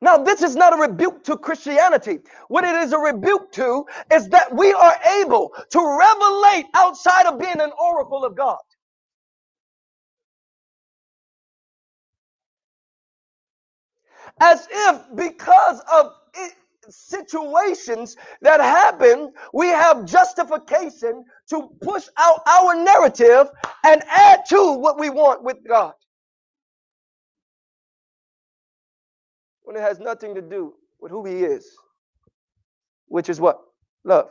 [0.00, 2.20] Now, this is not a rebuke to Christianity.
[2.48, 7.38] What it is a rebuke to is that we are able to revelate outside of
[7.38, 8.58] being an oracle of God.
[14.40, 16.54] As if because of it,
[16.90, 23.48] situations that happen, we have justification to push out our narrative
[23.84, 25.94] and add to what we want with God.
[29.62, 31.70] When it has nothing to do with who He is,
[33.08, 33.60] which is what?
[34.04, 34.28] Love.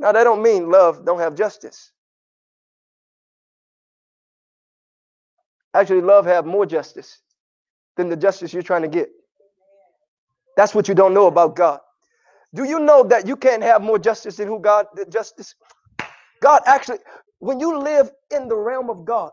[0.00, 1.92] Now, that don't mean love don't have justice.
[5.74, 7.20] Actually, love have more justice
[7.96, 9.10] than the justice you're trying to get.
[10.56, 11.80] That's what you don't know about God.
[12.54, 15.54] Do you know that you can't have more justice than who God the justice?
[16.42, 16.98] God actually,
[17.40, 19.32] when you live in the realm of God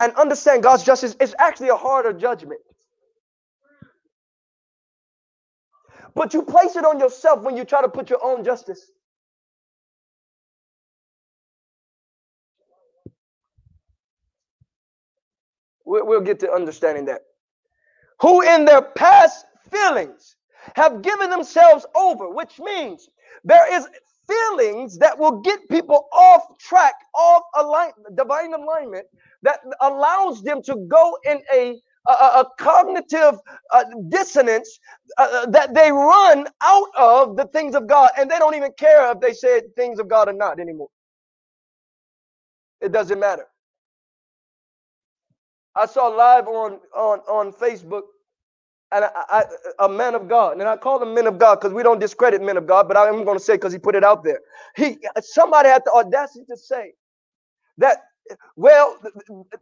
[0.00, 2.60] and understand God's justice, it's actually a harder judgment.
[6.14, 8.86] But you place it on yourself when you try to put your own justice.
[15.92, 17.22] We'll get to understanding that.
[18.22, 20.36] Who in their past feelings
[20.76, 23.08] have given themselves over, which means
[23.44, 23.88] there is
[24.28, 29.06] feelings that will get people off track, off align, divine alignment
[29.42, 33.34] that allows them to go in a a, a cognitive
[33.72, 34.78] uh, dissonance
[35.18, 38.72] uh, uh, that they run out of the things of God, and they don't even
[38.78, 40.88] care if they say things of God or not anymore.
[42.80, 43.46] It doesn't matter.
[45.76, 48.02] I saw live on on on Facebook
[48.92, 49.44] and I, I,
[49.84, 52.42] a man of God, and I call them men of God because we don't discredit
[52.42, 54.40] men of God, but I'm going to say because he put it out there.
[54.76, 56.92] He somebody had the audacity to say
[57.78, 57.98] that
[58.56, 58.98] well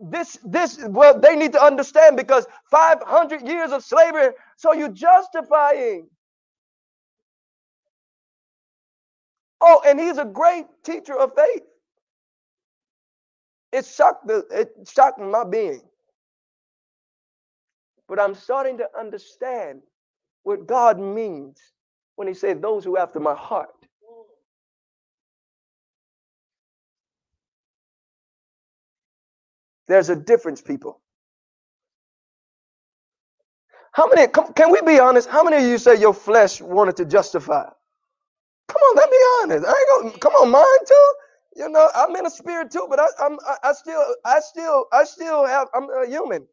[0.00, 6.08] this this well they need to understand because 500 years of slavery so you're justifying.
[9.60, 11.62] Oh and he's a great teacher of faith.
[13.72, 15.82] It shocked the it shocked my being
[18.10, 19.82] but I'm starting to understand
[20.44, 21.58] what God means
[22.16, 23.70] when He said, Those who after my heart.
[29.88, 31.00] There's a difference, people.
[33.92, 35.28] How many, can we be honest?
[35.28, 37.64] How many of you say your flesh wanted to justify?
[38.68, 39.66] Come on, let me honest.
[39.66, 39.70] I
[40.02, 41.12] ain't gonna, come on, mine too.
[41.56, 44.86] You know, I'm in a spirit too, but I, I'm, I, I still, I still,
[44.92, 46.46] I still have, I'm a human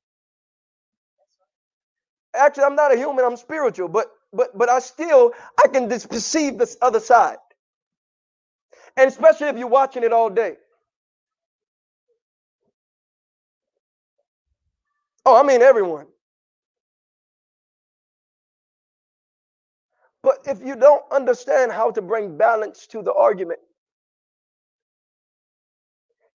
[2.38, 6.10] actually I'm not a human, I'm spiritual, but but but I still I can just
[6.10, 7.38] perceive this other side.
[8.98, 10.58] And especially if you're watching it all day.
[15.26, 16.08] Oh, I mean everyone.
[20.24, 23.60] But if you don't understand how to bring balance to the argument,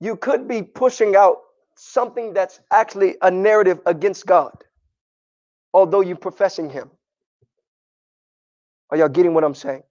[0.00, 1.38] you could be pushing out
[1.76, 4.52] something that's actually a narrative against God
[5.72, 6.90] although you're professing him.
[8.90, 9.82] Are y'all getting what I'm saying?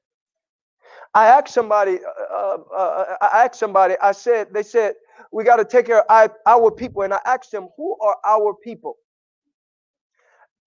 [1.13, 4.93] I asked somebody, uh, uh, uh I asked somebody, I said, they said,
[5.31, 7.01] we got to take care of our people.
[7.01, 8.97] And I asked them, who are our people?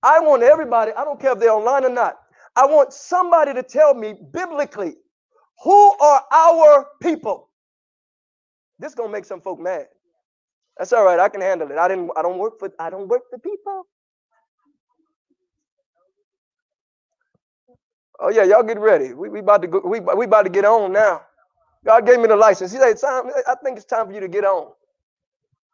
[0.02, 2.18] I want everybody, I don't care if they're online or not,
[2.56, 4.96] I want somebody to tell me biblically,
[5.62, 7.50] who are our people?
[8.78, 9.86] This is to make some folk mad.
[10.76, 11.18] That's all right.
[11.20, 11.78] I can handle it.
[11.78, 12.10] I didn't.
[12.16, 12.70] I don't work for.
[12.78, 13.86] I don't work for people.
[18.24, 19.14] Oh yeah, y'all get ready.
[19.14, 19.82] We, we about to go.
[19.84, 21.22] We, we about to get on now.
[21.84, 22.72] God gave me the license.
[22.72, 23.24] He said, "Time.
[23.48, 24.72] I think it's time for you to get on."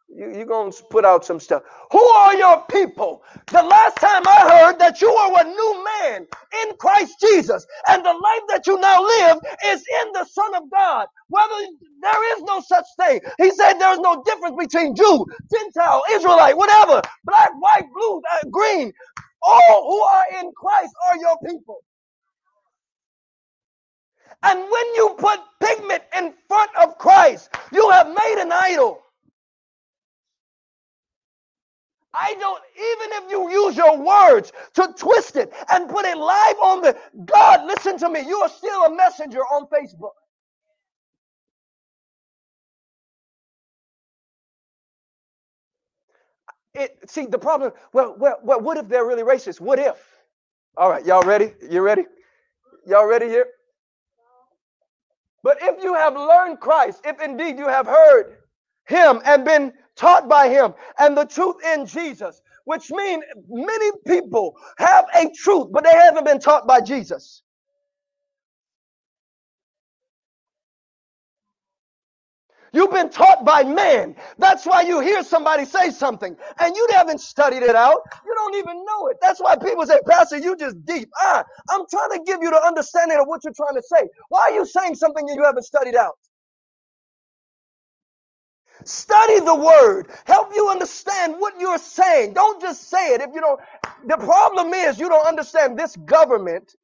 [0.09, 1.63] You, you're going to put out some stuff.
[1.91, 3.23] Who are your people?
[3.47, 6.27] The last time I heard that you are a new man
[6.63, 9.37] in Christ Jesus, and the life that you now live
[9.67, 11.07] is in the Son of God.
[11.29, 11.67] Whether
[12.01, 16.57] there is no such thing, He said there is no difference between Jew, Gentile, Israelite,
[16.57, 18.93] whatever, black, white, blue, uh, green.
[19.43, 21.79] All who are in Christ are your people.
[24.43, 29.01] And when you put pigment in front of Christ, you have made an idol.
[32.13, 36.57] I don't, even if you use your words to twist it and put it live
[36.63, 40.11] on the, God, listen to me, you are still a messenger on Facebook.
[46.75, 49.61] It, see, the problem, well, well, well, what if they're really racist?
[49.61, 49.97] What if?
[50.77, 51.53] All right, y'all ready?
[51.69, 52.05] You ready?
[52.87, 53.47] Y'all ready here?
[55.43, 58.37] But if you have learned Christ, if indeed you have heard
[58.87, 64.55] him and been taught by him and the truth in Jesus, which means many people
[64.77, 67.43] have a truth, but they haven't been taught by Jesus.
[72.73, 74.15] You've been taught by man.
[74.37, 77.99] That's why you hear somebody say something and you haven't studied it out.
[78.25, 79.17] You don't even know it.
[79.21, 81.09] That's why people say, Pastor, you just deep.
[81.19, 84.07] Ah, I'm trying to give you the understanding of what you're trying to say.
[84.29, 86.13] Why are you saying something that you haven't studied out?
[88.85, 90.07] Study the word.
[90.25, 92.33] Help you understand what you're saying.
[92.33, 93.59] Don't just say it if you don't.
[94.07, 96.75] The problem is you don't understand this government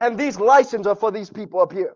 [0.00, 1.94] and these licenses are for these people up here.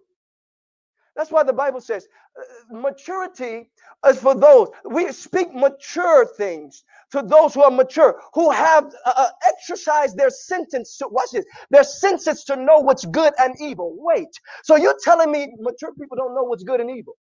[1.18, 2.06] That's why the Bible says
[2.38, 3.70] uh, maturity
[4.06, 4.68] is for those.
[4.88, 10.30] We speak mature things to those who are mature, who have uh, uh exercised their
[10.30, 10.96] sentence.
[10.98, 11.44] To, watch this.
[11.70, 13.96] Their senses to know what's good and evil.
[13.98, 14.28] Wait.
[14.62, 17.16] So you're telling me mature people don't know what's good and evil?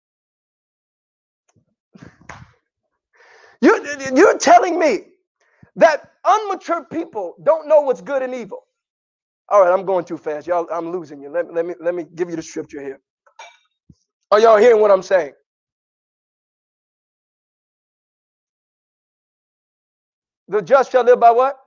[3.63, 3.83] You,
[4.15, 4.99] you're telling me
[5.77, 8.65] that unmature people don't know what's good and evil.
[9.49, 10.47] All right, I'm going too fast.
[10.47, 11.31] Y'all, I'm losing you.
[11.31, 13.01] Let, let, me, let me give you the scripture here.
[14.31, 15.33] Are y'all hearing what I'm saying?
[20.49, 21.59] The just shall live by what?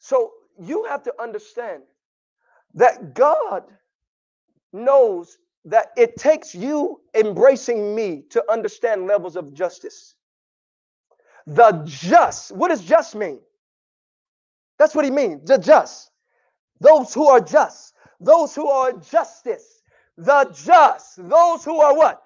[0.00, 1.82] So you have to understand
[2.74, 3.64] that God
[4.72, 10.14] knows that it takes you embracing me to understand levels of justice.
[11.46, 13.40] The just, what does just mean?
[14.78, 16.10] That's what he means, the just.
[16.80, 19.77] Those who are just, those who are justice,
[20.18, 22.22] the just, those who are what?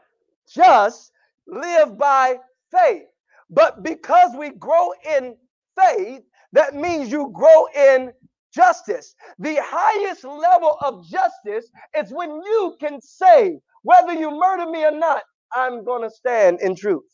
[0.54, 1.12] Just
[1.48, 2.38] live by
[2.72, 3.04] faith.
[3.50, 5.36] But because we grow in
[5.80, 6.22] faith,
[6.54, 8.12] that means you grow in
[8.54, 9.16] justice.
[9.40, 14.92] The highest level of justice is when you can say, whether you murder me or
[14.92, 15.24] not,
[15.54, 17.04] I'm going to stand in truth.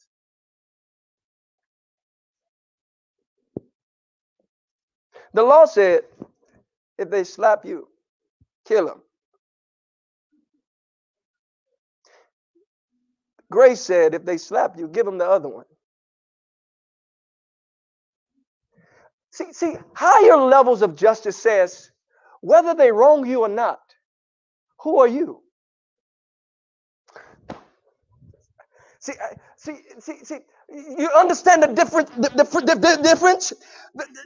[5.34, 6.02] The law said,
[6.98, 7.88] if they slap you,
[8.66, 9.02] kill them.
[13.50, 15.64] Grace said, if they slap you, give them the other one.
[19.32, 21.90] See, see, higher levels of justice says
[22.40, 23.80] whether they wrong you or not,
[24.80, 25.42] who are you?
[29.00, 29.14] See,
[29.56, 30.38] see, see, see.
[30.70, 32.10] You understand the difference?
[32.10, 33.52] The, the, the, difference.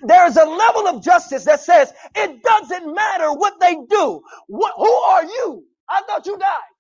[0.03, 4.23] There is a level of justice that says it doesn't matter what they do.
[4.49, 5.65] What, who are you?
[5.89, 6.72] I thought you died.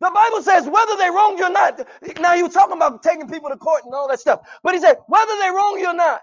[0.00, 1.88] The Bible says whether they wrong you or not.
[2.20, 4.40] Now you were talking about taking people to court and all that stuff.
[4.62, 6.22] But he said whether they wrong you or not.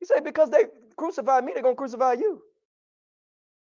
[0.00, 0.64] He said because they
[0.96, 2.42] crucified me, they're gonna crucify you.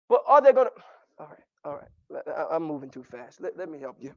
[0.09, 0.71] But are they gonna?
[1.19, 2.25] All right, all right.
[2.51, 3.41] I'm moving too fast.
[3.41, 4.15] Let, let me help you.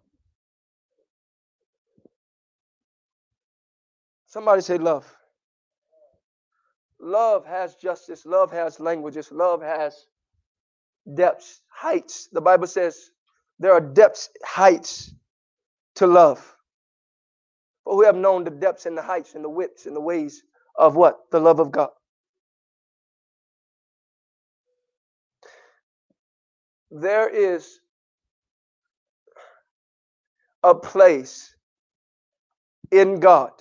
[4.28, 5.06] Somebody say love.
[7.02, 8.26] Love has justice.
[8.26, 9.32] Love has languages.
[9.32, 10.06] Love has
[11.16, 12.30] depths, heights.
[12.32, 13.12] The Bible says
[13.60, 15.14] there are depths, heights
[15.96, 16.56] to love.
[17.86, 20.44] But we have known the depths and the heights and the widths and the ways
[20.78, 21.20] of what?
[21.32, 21.90] The love of God.
[26.92, 27.80] There is
[30.64, 31.56] a place
[32.92, 33.52] in God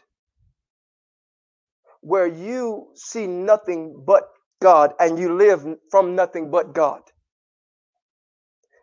[2.08, 4.30] where you see nothing but
[4.62, 7.02] God and you live from nothing but God.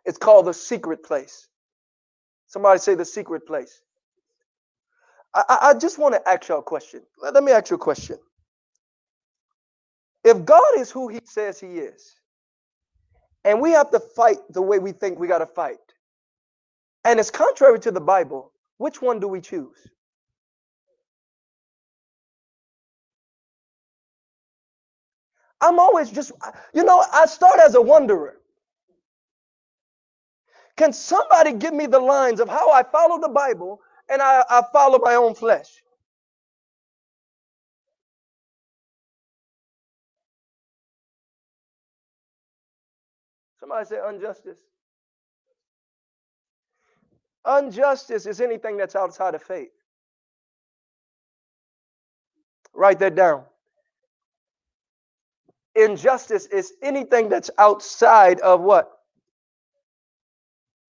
[0.04, 1.48] It's called the secret place.
[2.46, 3.82] Somebody say the secret place.
[5.34, 7.02] I, I, just want to ask y'all a question.
[7.20, 8.16] Let, let me ask you a question.
[10.24, 12.14] If God is who he says he is,
[13.44, 15.78] and we have to fight the way we think we got to fight,
[17.04, 19.76] and it's contrary to the Bible, which one do we choose?
[25.60, 26.32] I'm always just,
[26.74, 28.36] you know, I start as a wanderer.
[30.76, 33.80] Can somebody give me the lines of how I follow the Bible
[34.10, 35.82] and I, I follow my own flesh?
[43.60, 44.58] Somebody say injustice.
[47.58, 49.70] Injustice is anything that's outside of faith.
[52.74, 53.44] Write that down.
[55.76, 58.90] Injustice is anything that's outside of what?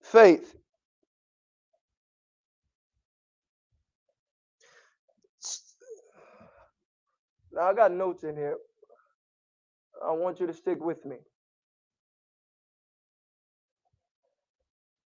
[0.03, 0.55] Faith.
[7.53, 8.57] Now I got notes in here.
[10.07, 11.16] I want you to stick with me.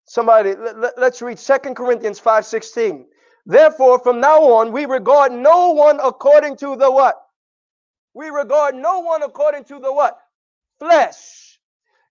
[0.05, 3.05] Somebody, let, us read Second Corinthians 5:16.
[3.45, 7.22] Therefore, from now on, we regard no one according to the what?
[8.13, 10.17] We regard no one according to the what?
[10.79, 11.59] Flesh.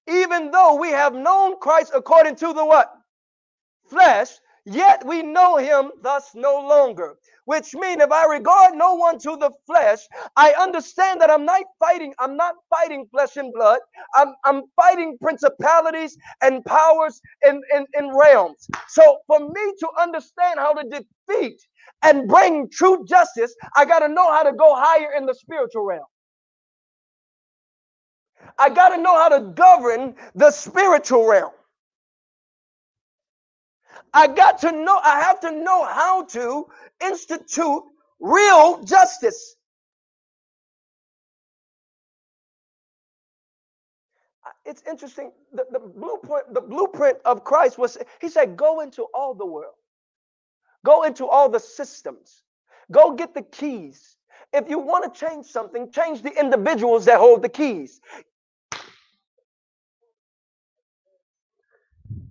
[0.09, 2.93] Even though we have known Christ according to the what?
[3.89, 4.29] Flesh,
[4.67, 9.37] yet we know him thus no longer which mean if I regard no one to
[9.37, 10.01] the flesh,
[10.37, 13.81] I understand that I'm not fighting, I'm not fighting flesh and blood.
[14.17, 18.69] I'm, I'm fighting principalities and powers in, in, in realms.
[18.89, 21.61] So for me to understand how to defeat
[22.03, 25.85] and bring true justice, I got to know how to go higher in the spiritual
[25.85, 26.07] realm.
[28.59, 31.53] I got to know how to govern the spiritual realm.
[34.15, 36.67] I got to know, I have to know how to
[37.05, 37.83] institute
[38.21, 39.57] real justice.
[44.65, 45.33] It's interesting.
[45.53, 49.75] The, the blueprint, the blueprint of Christ was he said, go into all the world,
[50.85, 52.43] go into all the systems,
[52.93, 54.17] go get the keys.
[54.53, 58.01] If you want to change something, change the individuals that hold the keys.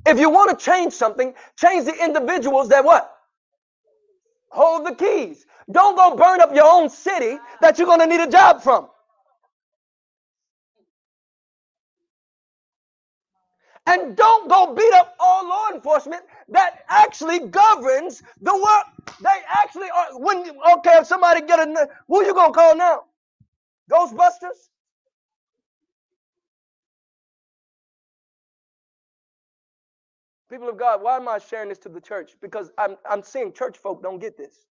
[0.05, 3.13] If you want to change something, change the individuals that what?
[4.51, 5.45] Hold the keys.
[5.71, 8.89] Don't go burn up your own city that you're going to need a job from.
[13.87, 19.17] And don't go beat up all law enforcement that actually governs the work.
[19.21, 20.19] They actually are.
[20.19, 20.39] When
[20.77, 23.03] okay, if somebody get a, who you gonna call now?
[23.91, 24.70] Ghostbusters?
[30.51, 32.33] People of God, why am I sharing this to the church?
[32.41, 34.65] Because I'm, I'm seeing church folk don't get this.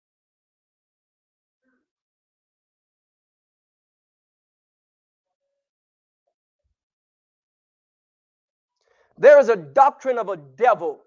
[9.18, 11.02] There is a doctrine of a devil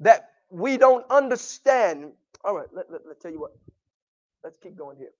[0.00, 2.12] that we don't understand.
[2.44, 3.52] All right, let, let, let's tell you what.
[4.44, 5.12] Let's keep going here.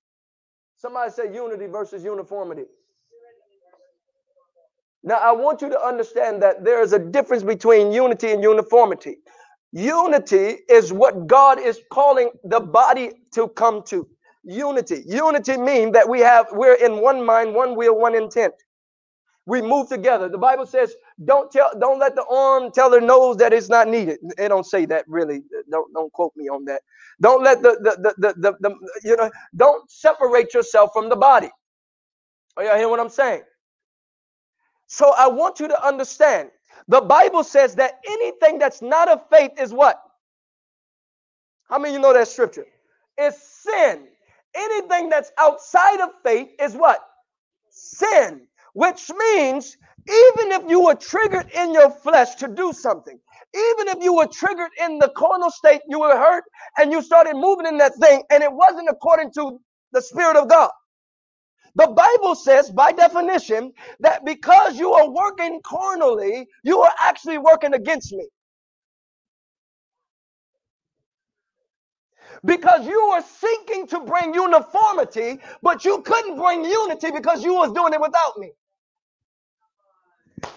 [0.77, 2.65] Somebody say unity versus uniformity.
[5.05, 9.19] Now, I want you to understand that there is a difference between unity and uniformity.
[9.73, 14.09] Unity is what God is calling the body to come to.
[14.45, 15.05] Unity.
[15.07, 18.55] Unity means that we have we're in one mind, one will, one intent.
[19.47, 20.29] We move together.
[20.29, 20.95] The Bible says,
[21.25, 24.67] "Don't tell, don't let the arm tell the nose that it's not needed." They don't
[24.67, 25.43] say that really.
[25.71, 26.83] Don't don't quote me on that.
[27.21, 29.31] Don't let the the the the, the, the you know.
[29.57, 31.51] Don't separate yourself from the body.
[32.57, 33.43] Are you hear what I'm saying?
[34.89, 36.51] So I want you to understand
[36.89, 40.01] the Bible says that anything that's not of faith is what?
[41.69, 42.67] How many of you know that scripture?
[43.19, 44.07] It's sin.
[44.55, 47.01] Anything that's outside of faith is what?
[47.71, 48.43] Sin.
[48.75, 49.77] Which means
[50.09, 53.19] even if you were triggered in your flesh to do something,
[53.55, 56.45] even if you were triggered in the carnal state, you were hurt
[56.79, 59.61] and you started moving in that thing, and it wasn't according to
[59.93, 60.71] the Spirit of God.
[61.77, 67.75] The Bible says, by definition, that because you are working carnally, you are actually working
[67.75, 68.29] against me.
[72.45, 77.73] Because you were seeking to bring uniformity, but you couldn't bring unity because you was
[77.73, 78.53] doing it without me.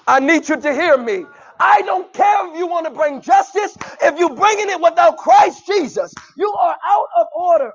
[0.07, 1.25] I need you to hear me.
[1.59, 3.77] I don't care if you want to bring justice.
[4.01, 7.73] If you're bringing it without Christ Jesus, you are out of order.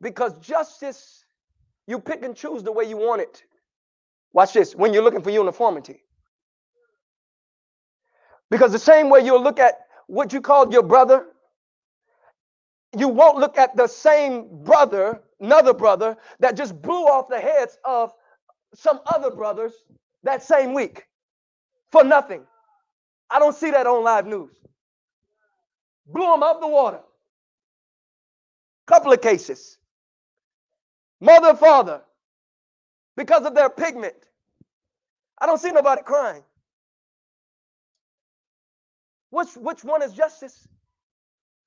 [0.00, 1.24] Because justice,
[1.86, 3.42] you pick and choose the way you want it.
[4.32, 6.02] Watch this when you're looking for uniformity.
[8.50, 11.26] Because the same way you'll look at what you called your brother,
[12.96, 17.78] you won't look at the same brother, another brother, that just blew off the heads
[17.84, 18.12] of
[18.74, 19.72] some other brothers
[20.22, 21.06] that same week
[21.90, 22.44] for nothing.
[23.30, 24.52] I don't see that on live news.
[26.06, 27.00] Blew them up the water.
[28.86, 29.78] Couple of cases.
[31.20, 32.02] Mother, father,
[33.16, 34.14] because of their pigment.
[35.40, 36.42] I don't see nobody crying.
[39.30, 40.66] Which which one is justice?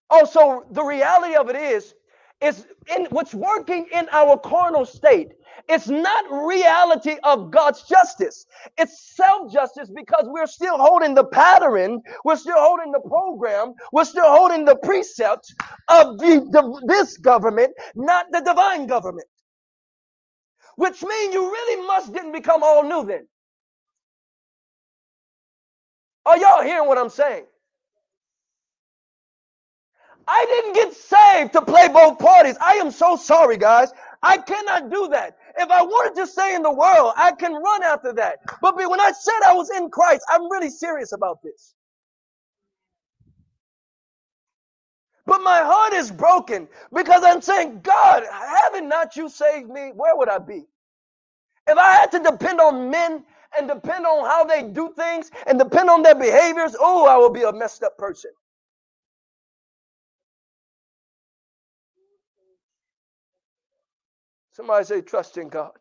[0.10, 1.93] Oh, also, the reality of it is,
[2.41, 5.34] is in what's working in our carnal state.
[5.70, 8.45] It's not reality of God's justice.
[8.78, 14.26] It's self-justice because we're still holding the pattern, we're still holding the program, we're still
[14.30, 15.54] holding the precepts
[15.89, 19.28] of the, the this government, not the divine government.
[20.78, 23.28] Which means you really must didn't become all new then.
[26.25, 27.45] Are y'all hearing what I'm saying?
[30.28, 32.57] I didn't get saved to play both parties.
[32.61, 33.91] I am so sorry, guys.
[34.23, 35.38] I cannot do that.
[35.57, 38.39] If I wanted to stay in the world, I can run after that.
[38.61, 41.75] But when I said I was in Christ, I'm really serious about this.
[45.28, 49.91] But my heart is broken because I'm saying, God, haven't not you saved me?
[49.95, 50.65] Where would I be?
[51.67, 53.23] If I had to depend on men
[53.57, 57.32] and depend on how they do things and depend on their behaviors, oh, I will
[57.32, 58.32] be a messed up person.
[64.53, 65.71] Somebody say, trust in God.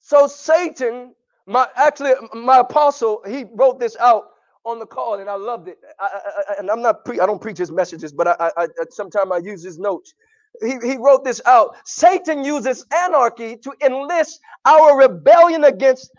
[0.00, 1.14] So Satan,
[1.46, 4.30] my actually my apostle, he wrote this out
[4.68, 5.78] on the call, and I loved it.
[6.00, 8.68] I, I, and I'm not pre, I don't preach his messages, but I, I, I
[8.90, 10.14] sometimes I use his notes.
[10.62, 11.76] He, he wrote this out.
[11.86, 16.10] Satan uses anarchy to enlist our rebellion against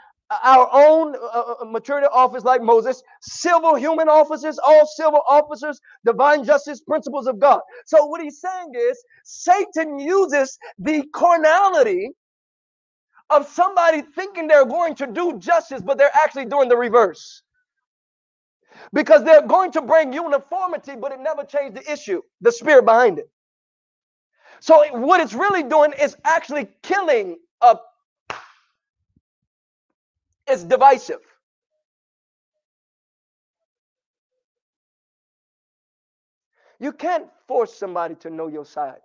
[0.44, 5.82] our own uh, uh, uh, maturity office like Moses, civil human officers, all civil officers,
[6.06, 7.62] divine justice, principles of God.
[7.86, 12.12] So what he's saying is Satan uses the carnality
[13.32, 17.44] of somebody thinking they're going to do justice, but they're actually doing the reverse.
[18.94, 23.20] Because they're going to bring uniformity, but it never changed the issue, the spirit behind
[23.20, 23.30] it.
[24.60, 27.78] So what it's really doing is actually killing a
[30.48, 31.20] it's divisive.
[36.80, 39.02] You can't force somebody to know your side.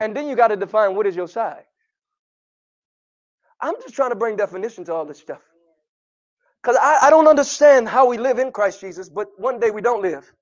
[0.00, 1.64] And then you got to define what is your side.
[3.64, 5.42] I'm just trying to bring definition to all this stuff.
[6.62, 9.82] Because I, I don't understand how we live in Christ Jesus, but one day we
[9.82, 10.32] don't live.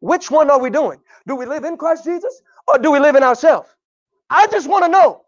[0.00, 1.00] Which one are we doing?
[1.26, 3.68] Do we live in Christ Jesus or do we live in ourselves?
[4.30, 5.22] I just want to know.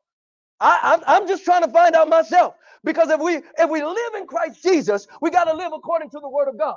[0.61, 2.55] I, I'm, I'm just trying to find out myself.
[2.85, 6.21] Because if we if we live in Christ Jesus, we got to live according to
[6.21, 6.77] the word of God.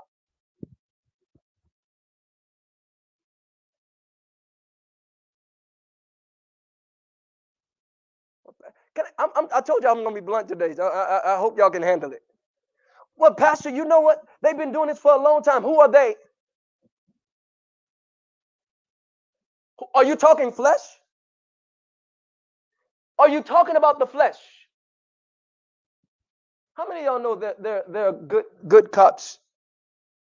[8.97, 10.73] I, I'm, I'm, i told you I'm going to be blunt today.
[10.75, 12.23] So I, I, I hope y'all can handle it.
[13.17, 14.19] Well, Pastor, you know what?
[14.43, 15.63] They've been doing this for a long time.
[15.63, 16.15] Who are they?
[19.95, 20.81] Are you talking flesh?
[23.19, 24.37] Are you talking about the flesh?
[26.75, 29.39] How many of y'all know that they're, they're good, good cops?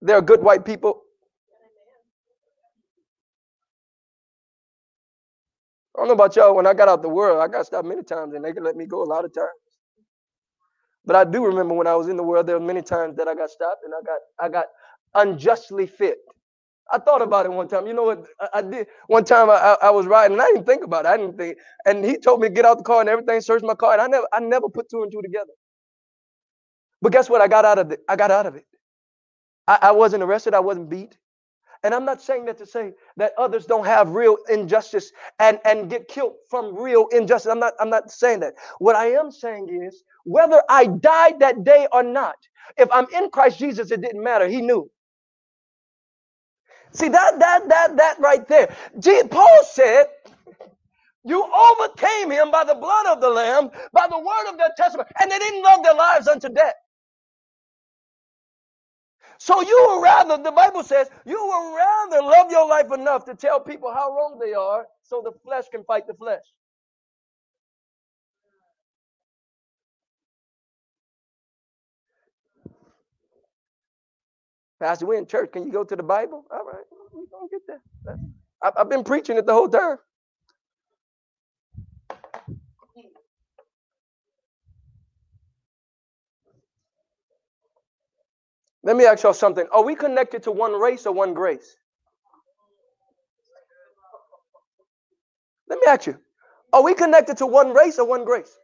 [0.01, 1.03] They're good white people.
[5.95, 6.55] I don't know about y'all.
[6.55, 8.75] When I got out the world, I got stopped many times, and they could let
[8.75, 9.49] me go a lot of times.
[11.05, 13.27] But I do remember when I was in the world, there were many times that
[13.27, 14.65] I got stopped and I got I got
[15.15, 16.17] unjustly fit.
[16.91, 17.87] I thought about it one time.
[17.87, 18.87] You know what I, I did?
[19.07, 21.09] One time I, I, I, was riding and I didn't think about it.
[21.09, 21.57] I didn't think.
[21.85, 23.93] And he told me to get out the car and everything, search my car.
[23.93, 25.53] And I never I never put two and two together.
[27.01, 27.41] But guess what?
[27.41, 28.01] I got out of it.
[28.09, 28.65] I got out of it.
[29.67, 30.53] I, I wasn't arrested.
[30.53, 31.17] I wasn't beat.
[31.86, 35.89] And I'm not saying that to say that others don't have real injustice and, and
[35.91, 37.51] get killed from real injustice.
[37.51, 38.55] I'm not, I'm not saying that.
[38.79, 42.38] What I am saying is whether I died that day or not,
[42.77, 44.49] if I'm in Christ Jesus, it didn't matter.
[44.49, 44.91] He knew.
[46.93, 48.75] See that that that that right there.
[49.29, 50.07] Paul said,
[51.25, 55.09] "You overcame him by the blood of the Lamb, by the word of their testimony,
[55.21, 56.75] and they didn't love their lives unto death."
[59.39, 63.36] So you would rather, the Bible says, you would rather love your life enough to
[63.36, 66.43] tell people how wrong they are, so the flesh can fight the flesh.
[74.79, 75.51] Pastor, we're in church.
[75.53, 76.45] Can you go to the Bible?
[76.51, 76.83] All right,
[77.13, 77.81] we're going to get there.
[78.77, 79.97] I've been preaching it the whole time.
[88.86, 89.67] Let me ask y'all something.
[89.73, 91.77] Are we connected to one race or one grace?
[95.69, 96.19] Let me ask you.
[96.73, 98.57] Are we connected to one race or one grace?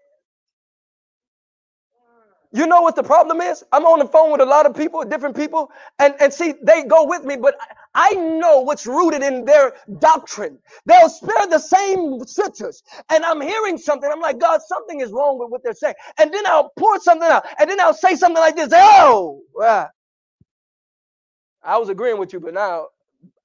[2.53, 3.63] You know what the problem is?
[3.71, 6.83] I'm on the phone with a lot of people, different people, and, and see, they
[6.83, 7.55] go with me, but
[7.95, 10.59] I know what's rooted in their doctrine.
[10.85, 14.09] They'll spare the same scriptures, and I'm hearing something.
[14.11, 15.95] I'm like, God, something is wrong with what they're saying.
[16.19, 18.69] And then I'll pour something out, and then I'll say something like this.
[18.73, 19.89] Oh, ah.
[21.63, 22.87] I was agreeing with you, but now,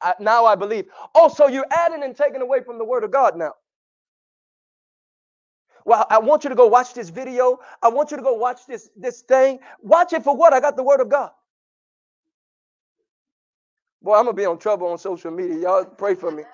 [0.03, 0.87] I, now I believe.
[1.15, 3.55] Oh, so you're adding and taking away from the word of God now.
[5.85, 7.59] Well, I want you to go watch this video.
[7.83, 9.61] I want you to go watch this, this thing.
[9.83, 10.53] Watch it for what?
[10.53, 11.31] I got the word of God.
[14.03, 15.59] Boy, I'm gonna be on trouble on social media.
[15.59, 16.45] Y'all pray for me.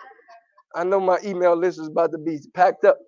[0.74, 2.98] I know my email list is about to be packed up.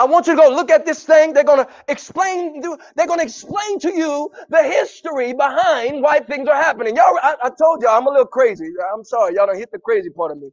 [0.00, 1.34] I want you to go look at this thing.
[1.34, 2.62] They're going to explain.
[2.96, 6.96] They're going to explain to you the history behind why things are happening.
[6.96, 8.70] Y'all, I, I told y'all I'm a little crazy.
[8.94, 10.50] I'm sorry, y'all don't hit the crazy part of me.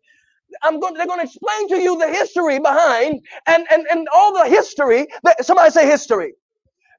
[0.63, 4.33] I'm going, they're going to explain to you the history behind and, and, and all
[4.33, 5.07] the history.
[5.23, 6.33] That, somebody say history.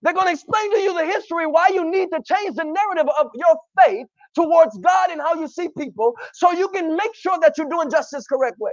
[0.02, 3.12] They're going to explain to you the history why you need to change the narrative
[3.20, 7.38] of your faith towards God and how you see people so you can make sure
[7.42, 8.72] that you're doing justice correct way.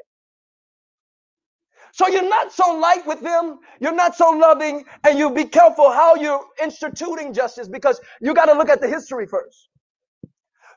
[1.95, 5.89] So you're not so light with them, you're not so loving, and you be careful
[5.89, 9.69] how you're instituting justice because you got to look at the history first.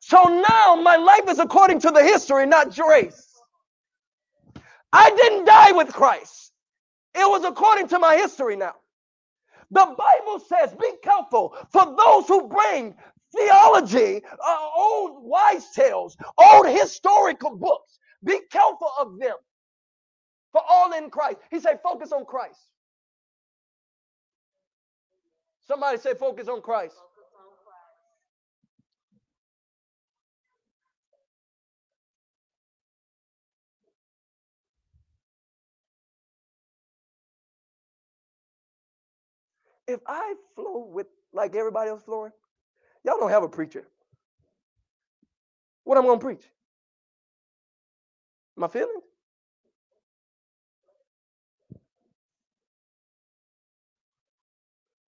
[0.01, 3.35] So now my life is according to the history, not grace.
[4.93, 6.53] I didn't die with Christ.
[7.17, 8.77] It was according to my history now.
[9.73, 12.95] The Bible says, be careful for those who bring
[13.37, 17.99] theology, uh, old wise tales, old historical books.
[18.25, 19.35] Be careful of them.
[20.53, 21.39] For all in Christ.
[21.51, 22.59] He said, focus on Christ.
[25.67, 26.97] Somebody say, focus on Christ.
[39.87, 42.33] If I flow with like everybody else flowing,
[43.05, 43.89] y'all don't have a preacher.
[45.85, 46.45] What I'm gonna preach?
[48.55, 49.08] My feelings?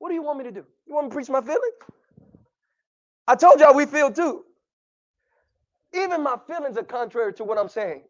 [0.00, 0.66] What do you want me to do?
[0.88, 1.62] You want me to preach my feelings?
[3.28, 4.44] I told y'all we feel too.
[5.94, 8.02] Even my feelings are contrary to what I'm saying.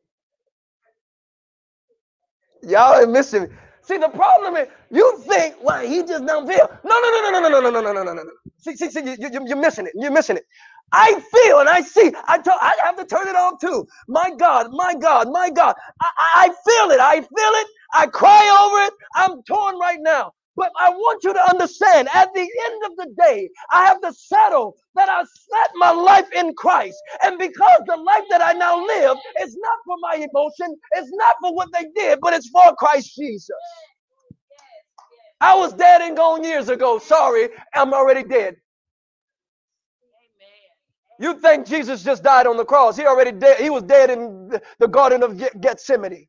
[2.62, 3.48] Y'all are missing me.
[3.82, 6.68] See, the problem is you think, well, he just don't feel.
[6.84, 8.30] No, no, no, no, no, no, no, no, no, no, no, no, no.
[8.58, 9.92] See, see, see, you, you, you're missing it.
[9.96, 10.44] You're missing it.
[10.92, 12.12] I feel and I see.
[12.28, 13.86] I tell, I have to turn it off too.
[14.08, 15.74] My God, my God, my God.
[16.00, 17.00] I, I feel it.
[17.00, 17.68] I feel it.
[17.94, 18.94] I cry over it.
[19.16, 20.32] I'm torn right now.
[20.56, 24.12] But I want you to understand at the end of the day, I have to
[24.12, 26.96] settle that I set my life in Christ.
[27.24, 31.36] And because the life that I now live is not for my emotion, it's not
[31.42, 33.50] for what they did, but it's for Christ Jesus.
[35.40, 36.98] I was dead and gone years ago.
[36.98, 38.56] Sorry, I'm already dead.
[41.20, 42.96] You think Jesus just died on the cross?
[42.96, 43.60] He already dead.
[43.60, 46.26] He was dead in the Garden of Gethsemane.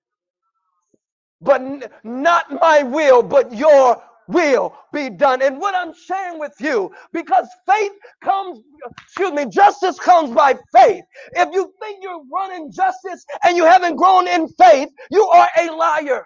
[1.41, 1.61] But
[2.03, 5.41] not my will, but your will be done.
[5.41, 8.59] And what I'm sharing with you, because faith comes,
[9.03, 11.03] excuse me, justice comes by faith.
[11.33, 15.71] If you think you're running justice and you haven't grown in faith, you are a
[15.71, 16.25] liar.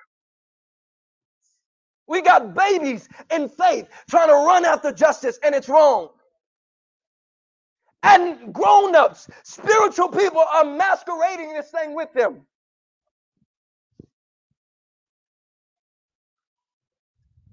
[2.07, 6.09] We got babies in faith trying to run after justice, and it's wrong.
[8.03, 12.41] And grown ups, spiritual people are masquerading this thing with them.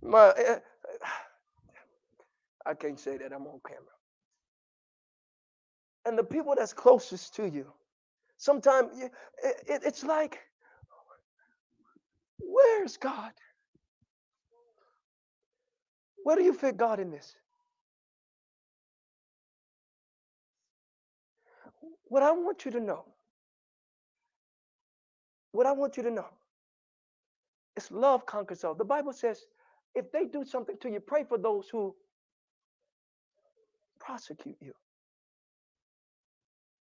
[0.02, 0.58] My, uh,
[2.66, 3.82] I can't say that I'm on camera.
[6.04, 7.66] And the people that's closest to you,
[8.38, 9.12] sometimes it,
[9.68, 10.40] it, it's like,
[12.40, 13.32] where's God?
[16.24, 17.36] Where do you fit God in this?
[22.04, 23.04] What I want you to know,
[25.52, 26.26] what I want you to know
[27.76, 28.74] is love conquers all.
[28.74, 29.46] The Bible says
[29.94, 31.94] if they do something to you, pray for those who
[34.00, 34.72] prosecute you.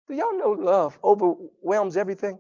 [0.09, 2.39] Do y'all know love overwhelms everything?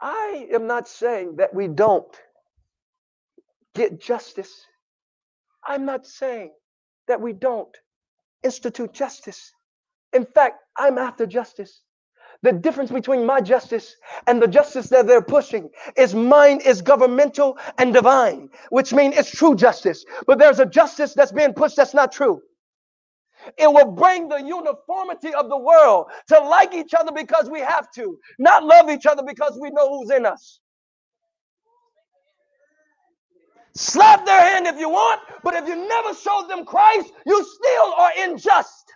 [0.00, 2.14] I am not saying that we don't
[3.74, 4.66] get justice
[5.66, 6.52] I'm not saying
[7.08, 7.76] that we don't
[8.44, 9.52] institute justice.
[10.12, 11.82] In fact, I'm after justice.
[12.42, 17.58] The difference between my justice and the justice that they're pushing is mine is governmental
[17.78, 20.04] and divine, which means it's true justice.
[20.26, 22.42] But there's a justice that's being pushed that's not true.
[23.58, 27.90] It will bring the uniformity of the world to like each other because we have
[27.92, 30.60] to, not love each other because we know who's in us.
[33.74, 37.94] Slap their hand if you want, but if you never showed them Christ, you still
[37.98, 38.92] are unjust.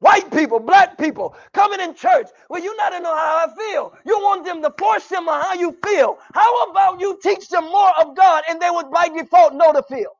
[0.00, 2.28] White people, black people coming in church.
[2.50, 3.94] Well, you not to know how I feel.
[4.06, 6.18] You want them to force them on how you feel.
[6.34, 9.82] How about you teach them more of God and they would by default know to
[9.84, 10.12] feel?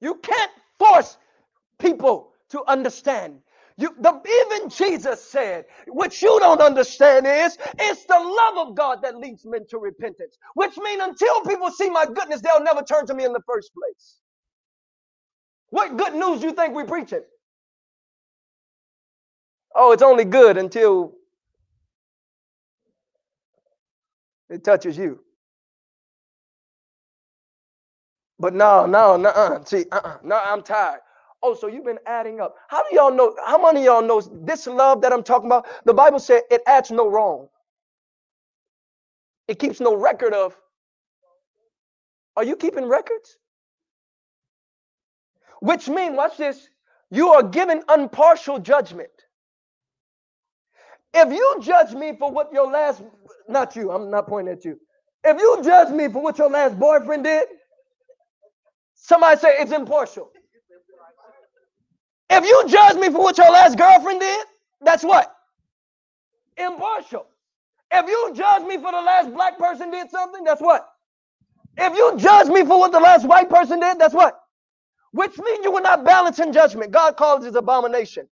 [0.00, 1.18] You can't force
[1.80, 3.40] people to understand.
[3.82, 4.12] You, the,
[4.56, 9.44] even Jesus said, what you don't understand is, it's the love of God that leads
[9.46, 10.38] men to repentance.
[10.54, 13.72] Which means until people see my goodness, they'll never turn to me in the first
[13.74, 14.18] place.
[15.70, 17.22] What good news you think we preaching?
[19.74, 21.14] Oh, it's only good until
[24.50, 25.20] it touches you.
[28.38, 29.62] But no, no, no.
[29.66, 31.00] See, uh-uh, no, I'm tired.
[31.42, 32.56] Oh, so you've been adding up.
[32.68, 33.36] How do y'all know?
[33.46, 35.66] How many of y'all knows this love that I'm talking about?
[35.86, 37.48] The Bible said it adds no wrong.
[39.48, 40.56] It keeps no record of.
[42.36, 43.38] Are you keeping records?
[45.60, 46.68] Which means, watch this,
[47.10, 49.10] you are given impartial judgment.
[51.14, 53.02] If you judge me for what your last,
[53.48, 54.78] not you, I'm not pointing at you.
[55.24, 57.46] If you judge me for what your last boyfriend did,
[58.94, 60.30] somebody say it's impartial.
[62.34, 64.46] If you judge me for what your last girlfriend did,
[64.80, 65.36] that's what?
[66.56, 67.26] Impartial.
[67.92, 70.88] If you judge me for the last black person did something, that's what?
[71.76, 74.40] If you judge me for what the last white person did, that's what?
[75.12, 76.90] Which means you will not balance in judgment.
[76.90, 78.26] God calls it abomination.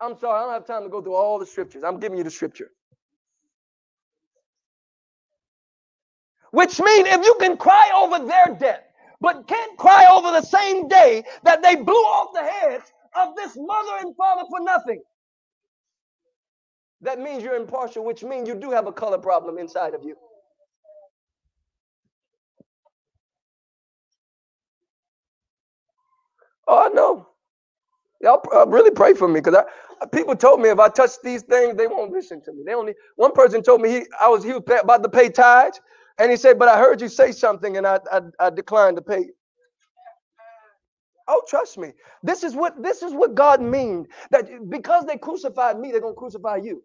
[0.00, 1.82] I'm sorry, I don't have time to go through all the scriptures.
[1.82, 2.70] I'm giving you the scripture.
[6.52, 8.84] Which means if you can cry over their death,
[9.20, 13.56] but can't cry over the same day that they blew off the heads of this
[13.56, 15.02] mother and father for nothing.
[17.02, 20.16] That means you're impartial, which means you do have a color problem inside of you.
[26.68, 27.28] Oh, I know.
[28.22, 29.54] Y'all uh, really pray for me because
[30.02, 32.62] I people told me if I touch these things, they won't listen to me.
[32.66, 35.80] They only one person told me he I was he was about to pay tithes,
[36.20, 39.02] and he said, "But I heard you say something, and I I, I declined to
[39.02, 39.30] pay."
[41.28, 41.92] Oh, trust me.
[42.22, 44.08] This is what this is what God means.
[44.30, 46.82] That because they crucified me, they're gonna crucify you.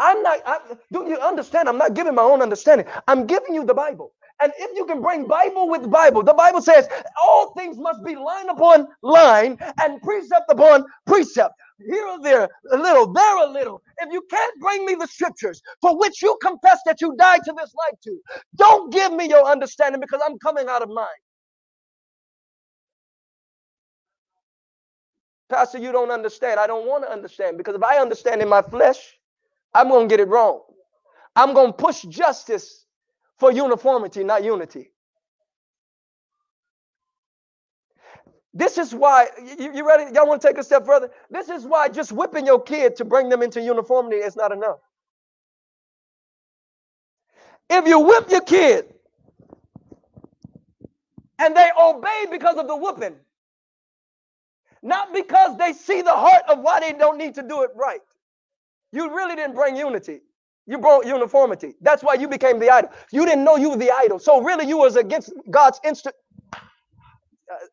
[0.00, 0.40] I'm not.
[0.46, 0.58] I,
[0.92, 1.68] do you understand?
[1.68, 2.86] I'm not giving my own understanding.
[3.08, 4.12] I'm giving you the Bible.
[4.42, 6.88] And if you can bring Bible with Bible, the Bible says
[7.22, 11.54] all things must be line upon line and precept upon precept.
[11.86, 13.82] Here or there, a little, there a little.
[14.00, 17.54] If you can't bring me the scriptures for which you confess that you died to
[17.56, 18.18] this life to,
[18.56, 21.06] don't give me your understanding because I'm coming out of mine.
[25.50, 26.60] Pastor, you don't understand.
[26.60, 28.98] I don't want to understand because if I understand in my flesh,
[29.74, 30.62] I'm going to get it wrong.
[31.36, 32.86] I'm going to push justice
[33.38, 34.92] for uniformity, not unity.
[38.54, 39.28] This is why,
[39.58, 40.12] you, you ready?
[40.14, 41.10] Y'all want to take a step further?
[41.30, 44.78] This is why just whipping your kid to bring them into uniformity is not enough.
[47.70, 48.94] If you whip your kid
[51.38, 53.16] and they obey because of the whooping,
[54.82, 58.00] not because they see the heart of why they don't need to do it right,
[58.92, 60.20] you really didn't bring unity.
[60.66, 61.74] You brought uniformity.
[61.82, 62.90] That's why you became the idol.
[63.12, 64.18] You didn't know you were the idol.
[64.18, 66.16] So really you was against God's instant.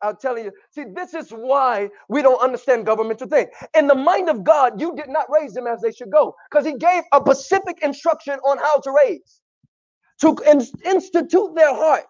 [0.02, 3.48] I'm telling you, see, this is why we don't understand governmental thing.
[3.76, 6.66] In the mind of God, you did not raise them as they should go because
[6.66, 9.40] he gave a specific instruction on how to raise,
[10.22, 12.04] to in- institute their heart.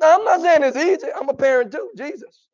[0.00, 1.12] Now, I'm not saying it's easy.
[1.14, 2.48] I'm a parent too, Jesus.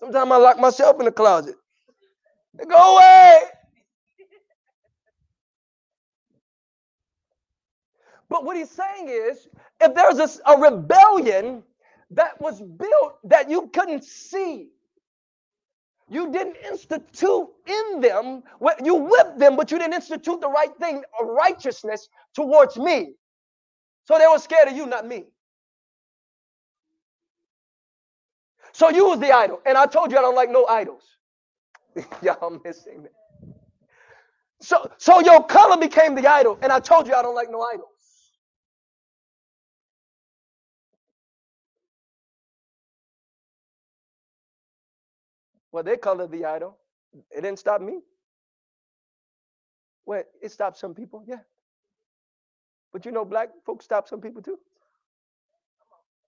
[0.00, 1.56] Sometimes I lock myself in the closet.
[2.68, 3.40] Go away.
[8.28, 9.48] But what he's saying is,
[9.80, 11.62] if there's a, a rebellion
[12.10, 14.68] that was built that you couldn't see,
[16.08, 18.42] you didn't institute in them,
[18.84, 23.14] you whipped them, but you didn't institute the right thing righteousness towards me.
[24.06, 25.24] So they were scared of you, not me.
[28.72, 29.60] So you was the idol.
[29.66, 31.04] And I told you I don't like no idols.
[32.22, 33.12] Y'all missing it.
[34.60, 36.58] So, so your color became the idol.
[36.62, 37.95] And I told you I don't like no idols.
[45.76, 46.78] Well, they colored the idol.
[47.30, 47.98] It didn't stop me.
[50.06, 51.40] Well, it stopped some people, yeah.
[52.94, 54.58] But you know, black folks stop some people too.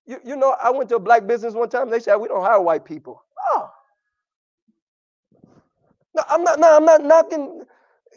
[0.05, 1.89] You, you know, I went to a black business one time.
[1.89, 3.23] They said we don't hire white people.
[3.55, 3.71] Oh,
[6.15, 6.61] no, I'm not.
[6.61, 7.63] No, I'm not knocking.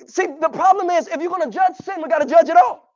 [0.08, 2.58] See, the problem is if you're going to judge sin, we got to judge it
[2.58, 2.94] all.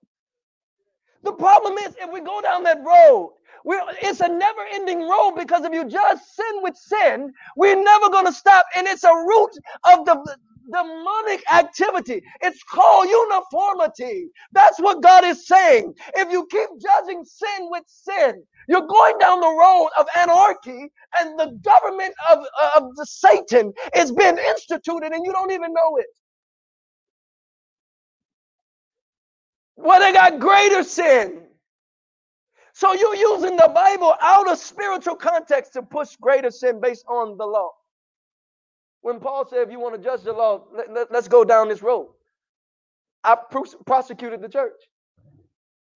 [1.23, 3.35] The problem is if we go down that road,
[3.65, 8.09] we're, it's a never ending road because if you judge sin with sin, we're never
[8.09, 8.65] going to stop.
[8.77, 9.51] And it's a root
[9.85, 10.37] of the
[10.71, 12.23] demonic activity.
[12.41, 14.29] It's called uniformity.
[14.53, 15.95] That's what God is saying.
[16.15, 20.89] If you keep judging sin with sin, you're going down the road of anarchy,
[21.19, 22.39] and the government of,
[22.77, 26.07] of the Satan is being instituted, and you don't even know it.
[29.77, 31.43] Well, they got greater sin.
[32.75, 37.37] So you're using the Bible out of spiritual context to push greater sin based on
[37.37, 37.71] the law.
[38.99, 41.69] When Paul said, if you want to judge the law, let, us let, go down
[41.69, 42.09] this road.
[43.23, 44.73] I pr- prosecuted the church.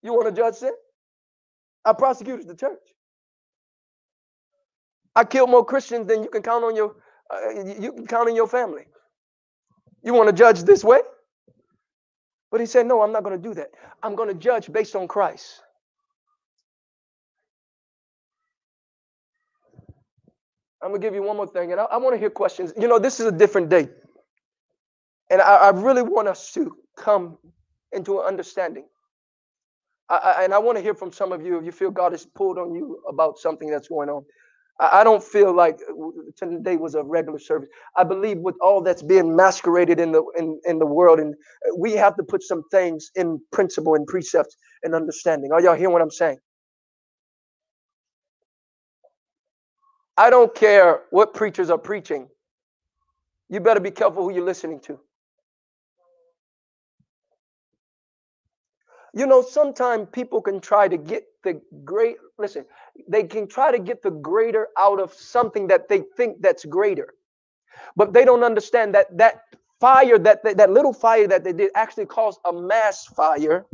[0.03, 0.71] You want to judge sin?
[1.83, 2.79] I prosecuted the church.
[5.17, 6.95] I killed more Christians than you can count on your
[7.29, 8.85] uh, you can count in your family.
[10.01, 11.01] You want to judge this way?
[12.51, 13.71] But he said, No, I'm not going to do that.
[14.01, 15.61] I'm going to judge based on Christ.
[20.83, 22.73] I'm to give you one more thing, and I, I want to hear questions.
[22.79, 23.89] You know, this is a different day.
[25.31, 27.37] And I, I really want us to come
[27.93, 28.85] into an understanding.
[30.09, 32.13] I, I, and I want to hear from some of you if you feel God
[32.13, 34.23] has pulled on you about something that's going on.
[34.79, 37.69] I don't feel like uh, today was a regular service.
[37.97, 41.75] I believe with all that's being masqueraded in the in, in the world, and uh,
[41.77, 45.51] we have to put some things in principle and precepts and understanding.
[45.51, 46.39] Are y'all hearing what I'm saying?
[50.19, 52.27] I don't care what preachers are preaching.
[53.47, 54.99] You better be careful who you're listening to.
[59.13, 62.65] You know, sometimes people can try to get the great, listen,
[63.07, 67.13] they can try to get the greater out of something that they think that's greater.
[67.95, 69.43] But they don't understand that that
[69.79, 73.65] fire, that, that, that little fire that they did actually caused a mass fire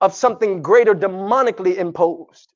[0.00, 2.52] of something greater demonically imposed.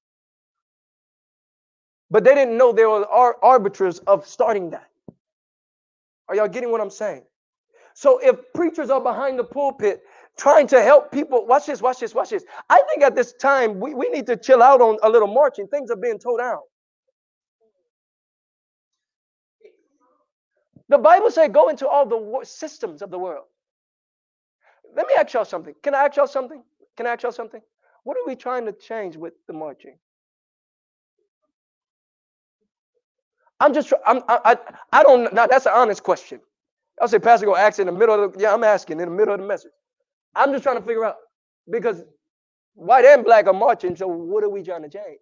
[2.11, 4.89] But they didn't know they were ar- arbiters of starting that.
[6.29, 7.25] Are y'all getting what I'm saying?
[7.95, 10.03] So if preachers are behind the pulpit
[10.39, 11.47] trying to help people.
[11.47, 12.45] Watch this, watch this, watch this.
[12.71, 15.67] I think at this time we, we need to chill out on a little marching.
[15.69, 16.63] Things are being told out.
[20.89, 23.47] The Bible said go into all the systems of the world.
[24.97, 25.75] Let me ask y'all something.
[25.83, 26.63] Can I ask y'all something?
[26.97, 27.61] Can I ask y'all something?
[28.05, 29.99] What are we trying to change with the marching?
[33.61, 34.59] I'm just, I'm, I,
[34.93, 36.41] I, don't, now that's an honest question.
[37.01, 39.15] I'll say, Pastor, go ask in the middle of the, yeah, I'm asking in the
[39.15, 39.73] middle of the message.
[40.35, 41.17] I'm just trying to figure out
[41.71, 42.03] because
[42.75, 43.97] white and black are marching.
[43.97, 45.19] So what are we trying to change?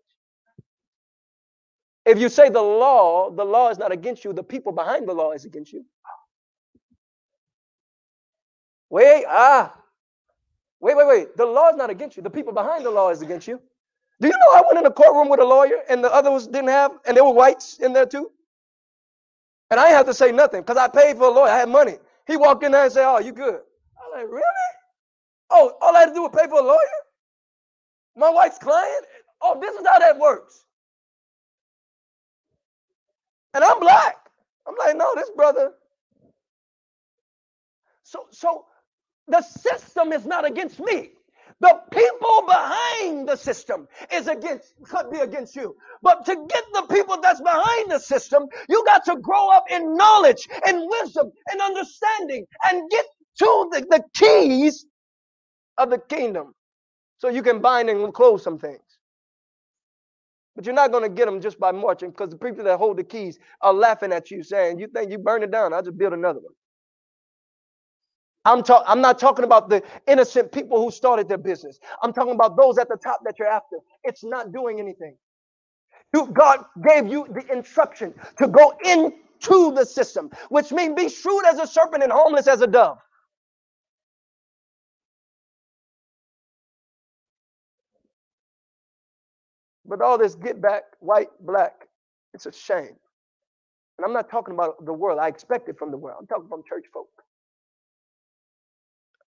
[2.05, 5.15] If you say the law, the law is not against you, the people behind the
[5.15, 5.85] law is against you.
[8.91, 9.75] Wait, ah.
[10.81, 11.37] Wait, wait, wait.
[11.37, 12.23] The law is not against you.
[12.23, 13.61] The people behind the law is against you.
[14.25, 16.71] Do you know I went in a courtroom with a lawyer and the others didn't
[16.71, 18.33] have, and there were whites in there too?
[19.71, 21.51] And I have to say nothing because I paid for a lawyer.
[21.51, 21.99] I had money.
[22.27, 23.57] He walked in there and said, Oh, you good?
[23.57, 24.45] I'm like, Really?
[25.51, 26.79] Oh, all I had to do was pay for a lawyer?
[28.17, 29.07] My wife's client?
[29.43, 30.65] Oh, this is how that works.
[33.55, 34.17] And I'm black.
[34.67, 35.73] I'm like, no, this brother.
[38.05, 38.67] So, so
[39.29, 41.11] the system is not against me.
[41.61, 45.77] The people behind the system is against, could be against you.
[46.03, 49.97] But to get the people that's behind the system, you got to grow up in
[49.97, 53.07] knowledge and wisdom and understanding and get
[53.41, 54.87] to the, the keys
[55.79, 56.55] of the kingdom
[57.19, 58.81] so you can bind and close some things.
[60.57, 62.99] But you're not going to get them just by marching because the people that hold
[62.99, 65.73] the keys are laughing at you saying, You think you burn it down?
[65.75, 66.64] I'll just build another one.
[68.47, 71.81] I'm, I'm not talking about the innocent people who started their business.
[72.03, 73.77] I'm talking about those at the top that you're after.
[74.05, 75.17] It's not doing anything.
[76.15, 81.47] You, God gave you the instruction to go into the system, which means be shrewd
[81.47, 82.99] as a serpent and harmless as a dove.
[89.87, 91.89] But all this get back, white, black,
[92.35, 92.97] it's a shame.
[93.99, 95.21] And I'm not talking about the world.
[95.21, 96.19] I expect it from the world.
[96.21, 97.09] I'm talking from church folk.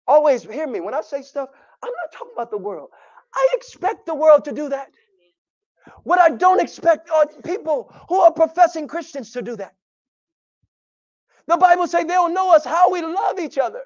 [0.08, 1.50] Always hear me when I say stuff.
[1.84, 2.90] I'm not talking about the world.
[3.36, 4.90] I expect the world to do that.
[6.04, 9.76] What I don't expect are people who are professing Christians to do that.
[11.48, 13.82] The Bible says they'll know us how we love each other,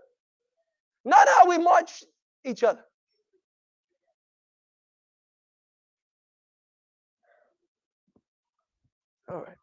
[1.05, 2.03] not how we march
[2.45, 2.84] each other.
[9.32, 9.57] All right.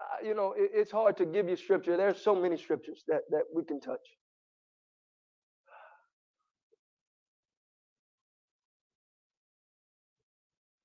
[0.00, 1.96] Uh, you know, it, it's hard to give you scripture.
[1.96, 4.00] There's so many scriptures that, that we can touch.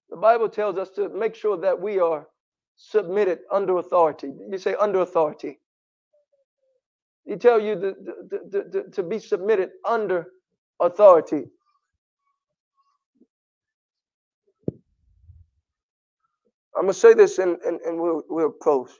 [0.09, 2.27] The Bible tells us to make sure that we are
[2.75, 4.33] submitted under authority.
[4.49, 5.59] You say under authority.
[7.25, 7.95] He tell you to,
[8.51, 10.27] to, to, to, be submitted under
[10.79, 11.43] authority.
[16.75, 18.97] I'm going to say this and, and, and we'll, we'll close.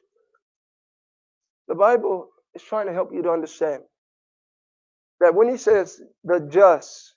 [1.68, 3.84] The Bible is trying to help you to understand
[5.22, 7.13] that when he says the just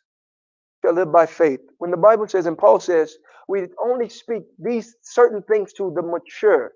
[0.84, 3.16] shall live by faith, when the Bible says, and Paul says,
[3.48, 6.72] we only speak these certain things to the mature,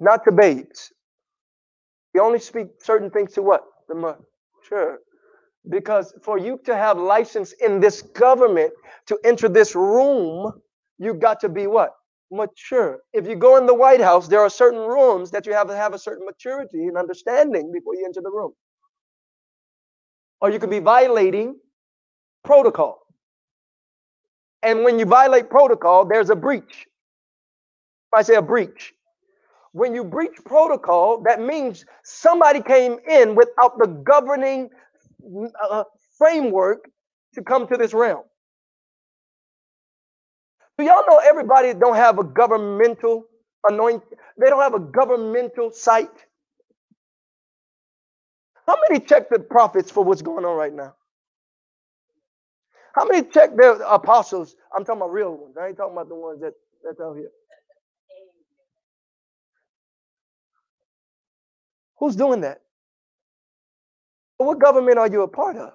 [0.00, 0.92] not to babes.
[2.14, 3.64] We only speak certain things to what?
[3.88, 4.98] The mature.
[5.70, 8.72] Because for you to have license in this government
[9.06, 10.52] to enter this room,
[10.98, 11.92] you've got to be what?
[12.32, 13.00] Mature.
[13.12, 15.76] If you go in the White House, there are certain rooms that you have to
[15.76, 18.52] have a certain maturity and understanding before you enter the room.
[20.40, 21.56] Or you could be violating
[22.44, 23.00] protocol.
[24.62, 26.86] And when you violate protocol, there's a breach.
[28.12, 28.94] If I say a breach.
[29.72, 34.70] When you breach protocol, that means somebody came in without the governing
[35.70, 35.84] uh,
[36.18, 36.90] framework
[37.34, 38.24] to come to this realm.
[40.78, 43.26] Do y'all know everybody don't have a governmental
[43.68, 44.04] anoint?
[44.38, 46.10] They don't have a governmental site.
[48.66, 50.94] How many check the prophets for what's going on right now?
[52.94, 54.56] How many check their apostles?
[54.76, 55.56] I'm talking about real ones.
[55.60, 56.54] I ain't talking about the ones that
[56.84, 57.30] that's out here.
[61.98, 62.62] Who's doing that?
[64.38, 65.74] What government are you a part of?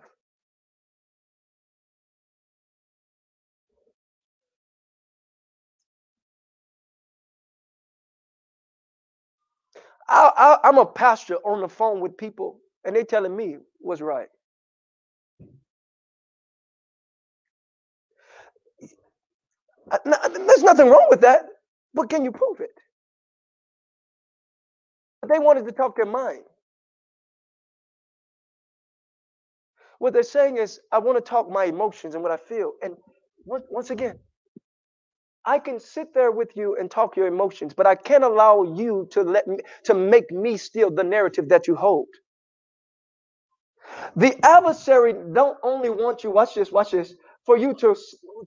[10.13, 14.29] I, am a pastor on the phone with people, and they're telling me what's right.
[19.91, 19.99] Uh,
[20.29, 21.43] there's nothing wrong with that,
[21.93, 22.71] but can you prove it?
[25.21, 26.43] But They wanted to talk their mind.
[29.99, 32.73] What they're saying is, I want to talk my emotions and what I feel.
[32.83, 32.95] And
[33.71, 34.19] once again,
[35.45, 39.07] I can sit there with you and talk your emotions, but I can't allow you
[39.11, 42.07] to let me to make me steal the narrative that you hold.
[44.15, 47.15] The adversary don't only want you, watch this, watch this,
[47.45, 47.95] for you to,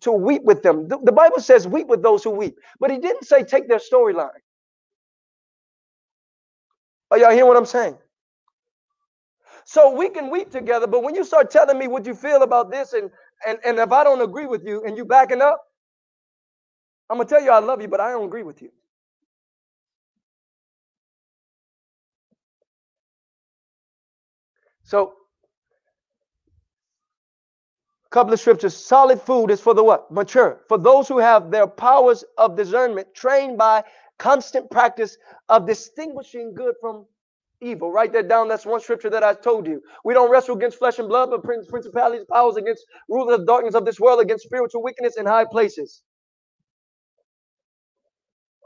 [0.03, 0.89] to weep with them.
[0.89, 3.79] The, the Bible says weep with those who weep, but he didn't say take their
[3.81, 4.31] storyline.
[7.11, 7.99] Are y'all hearing what I'm saying?
[9.65, 12.71] So we can weep together, but when you start telling me what you feel about
[12.71, 13.11] this, and
[13.47, 15.63] and, and if I don't agree with you and you backing up,
[17.11, 18.71] I'm gonna tell you I love you, but I don't agree with you.
[24.85, 25.15] So
[28.07, 28.77] a couple of scriptures.
[28.77, 30.11] Solid food is for the what?
[30.11, 30.61] Mature.
[30.69, 33.85] For those who have their powers of discernment trained by
[34.19, 35.19] constant practice
[35.49, 37.07] of distinguishing good from
[37.61, 37.93] evil.
[37.93, 38.49] Write that down.
[38.49, 39.83] That's one scripture that I told you.
[40.05, 43.85] We don't wrestle against flesh and blood, but principalities, powers against rulers of darkness of
[43.85, 46.03] this world, against spiritual wickedness in high places.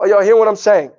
[0.00, 0.92] Are y'all hear what I'm saying?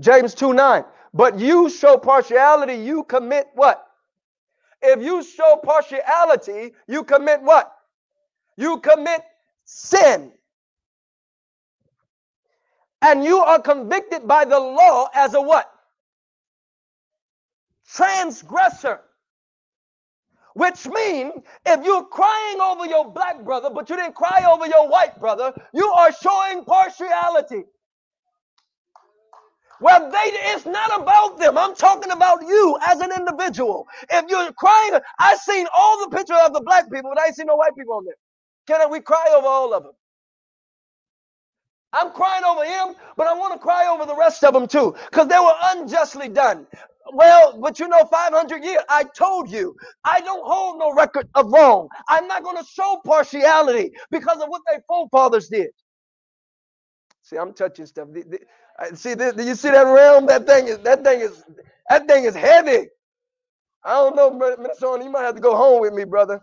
[0.00, 0.84] James 2 9.
[1.14, 3.84] But you show partiality, you commit what?
[4.82, 7.72] If you show partiality, you commit what?
[8.56, 9.22] You commit
[9.64, 10.32] sin.
[13.00, 15.70] And you are convicted by the law as a what?
[17.94, 19.00] Transgressor.
[20.58, 21.34] Which means
[21.66, 25.54] if you're crying over your black brother, but you didn't cry over your white brother,
[25.74, 27.64] you are showing partiality.
[29.80, 31.58] Well, they it's not about them.
[31.58, 33.86] I'm talking about you as an individual.
[34.10, 37.36] If you're crying, I've seen all the pictures of the black people, but I ain't
[37.36, 38.16] seen no white people on there.
[38.68, 39.92] Can we cry over all of them?
[41.92, 44.96] I'm crying over him, but I want to cry over the rest of them too,
[45.10, 46.66] because they were unjustly done.
[47.12, 51.50] Well, but you know, 500 years, I told you, I don't hold no record of
[51.52, 51.88] wrong.
[52.08, 55.70] I'm not going to show partiality because of what their forefathers did.
[57.22, 58.08] See, I'm touching stuff.
[58.94, 60.26] See, do you see that realm?
[60.26, 61.44] That thing is, that thing is,
[61.90, 62.88] that thing is heavy.
[63.84, 65.04] I don't know, Minnesota.
[65.04, 66.40] You might have to go home with me, brother.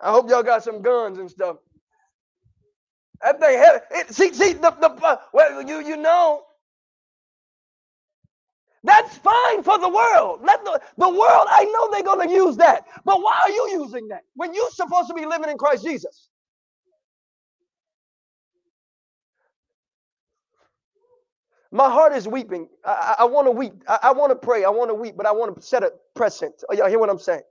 [0.00, 1.56] I hope y'all got some guns and stuff.
[3.22, 3.80] That thing heavy.
[3.92, 6.42] It, see, see, the, the uh, well, you you know,
[8.84, 10.40] that's fine for the world.
[10.44, 12.84] Let the, the world, I know they're going to use that.
[13.04, 16.28] But why are you using that when you're supposed to be living in Christ Jesus?
[21.72, 22.68] My heart is weeping.
[22.84, 23.74] I, I, I want to weep.
[23.88, 24.64] I, I want to pray.
[24.64, 26.62] I want to weep, but I want to set a precedent.
[26.70, 27.42] Oh, y'all hear what I'm saying?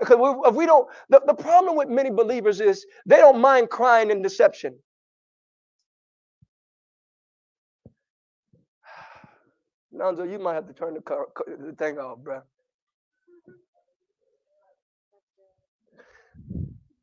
[0.00, 3.70] Because we, if we don't, the, the problem with many believers is they don't mind
[3.70, 4.78] crying in deception.
[9.98, 12.42] Nonzo, you might have to turn the, car, the thing off, bro.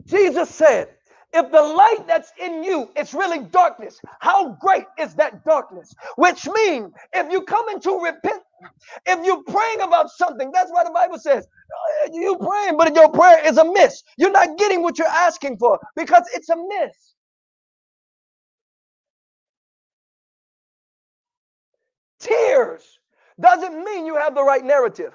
[0.08, 0.90] Jesus said,
[1.34, 5.94] if the light that's in you is really darkness, how great is that darkness?
[6.18, 8.44] Which means if you come into repent,
[9.08, 11.48] if you're praying about something, that's why the Bible says
[12.14, 14.04] you praying, but your prayer is a miss.
[14.18, 17.15] You're not getting what you're asking for because it's a miss.
[22.26, 22.84] Tears
[23.42, 25.14] doesn't mean you have the right narrative.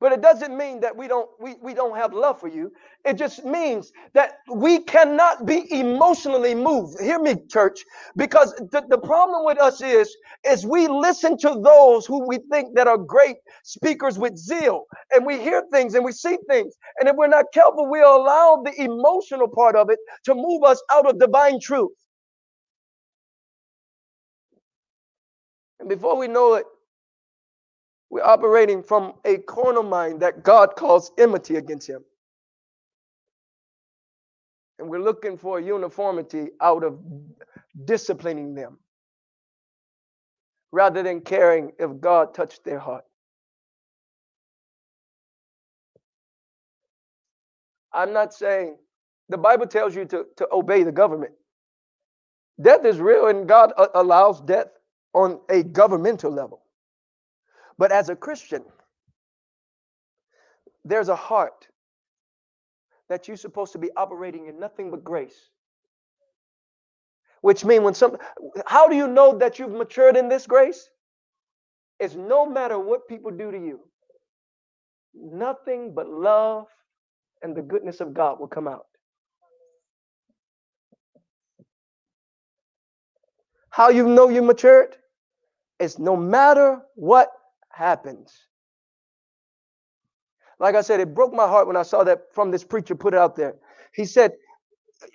[0.00, 2.72] But it doesn't mean that we don't we, we don't have love for you.
[3.04, 7.00] It just means that we cannot be emotionally moved.
[7.02, 7.84] Hear me, church,
[8.16, 10.14] because the, the problem with us is
[10.46, 15.26] is we listen to those who we think that are great speakers with zeal, and
[15.26, 18.74] we hear things and we see things, and if we're not careful, we allow the
[18.82, 21.92] emotional part of it to move us out of divine truth.
[25.80, 26.66] And before we know it,
[28.10, 32.04] we're operating from a carnal mind that God calls enmity against him.
[34.78, 36.98] And we're looking for uniformity out of
[37.84, 38.78] disciplining them
[40.72, 43.04] rather than caring if God touched their heart.
[47.92, 48.76] I'm not saying
[49.28, 51.32] the Bible tells you to, to obey the government.
[52.60, 54.68] Death is real, and God uh, allows death
[55.16, 56.62] on a governmental level.
[57.78, 58.64] But as a Christian,
[60.84, 61.68] there's a heart
[63.08, 65.50] that you're supposed to be operating in nothing but grace.
[67.40, 68.18] Which means when some
[68.66, 70.90] how do you know that you've matured in this grace?
[71.98, 73.80] It's no matter what people do to you,
[75.14, 76.66] nothing but love
[77.42, 78.86] and the goodness of God will come out.
[83.70, 84.96] How you know you matured?
[85.78, 87.30] It's no matter what
[87.70, 88.32] happens.
[90.58, 93.12] Like I said, it broke my heart when I saw that from this preacher put
[93.14, 93.56] it out there.
[93.92, 94.32] He said,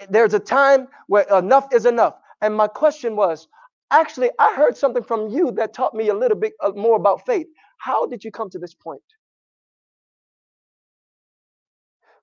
[0.09, 2.15] There's a time where enough is enough.
[2.41, 3.47] And my question was,
[3.89, 7.25] actually, I heard something from you that taught me a little bit uh, more about
[7.25, 7.47] faith.
[7.77, 9.01] How did you come to this point?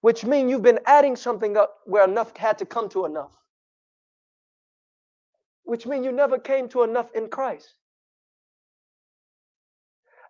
[0.01, 3.32] Which means you've been adding something up where enough had to come to enough.
[5.65, 7.74] Which means you never came to enough in Christ.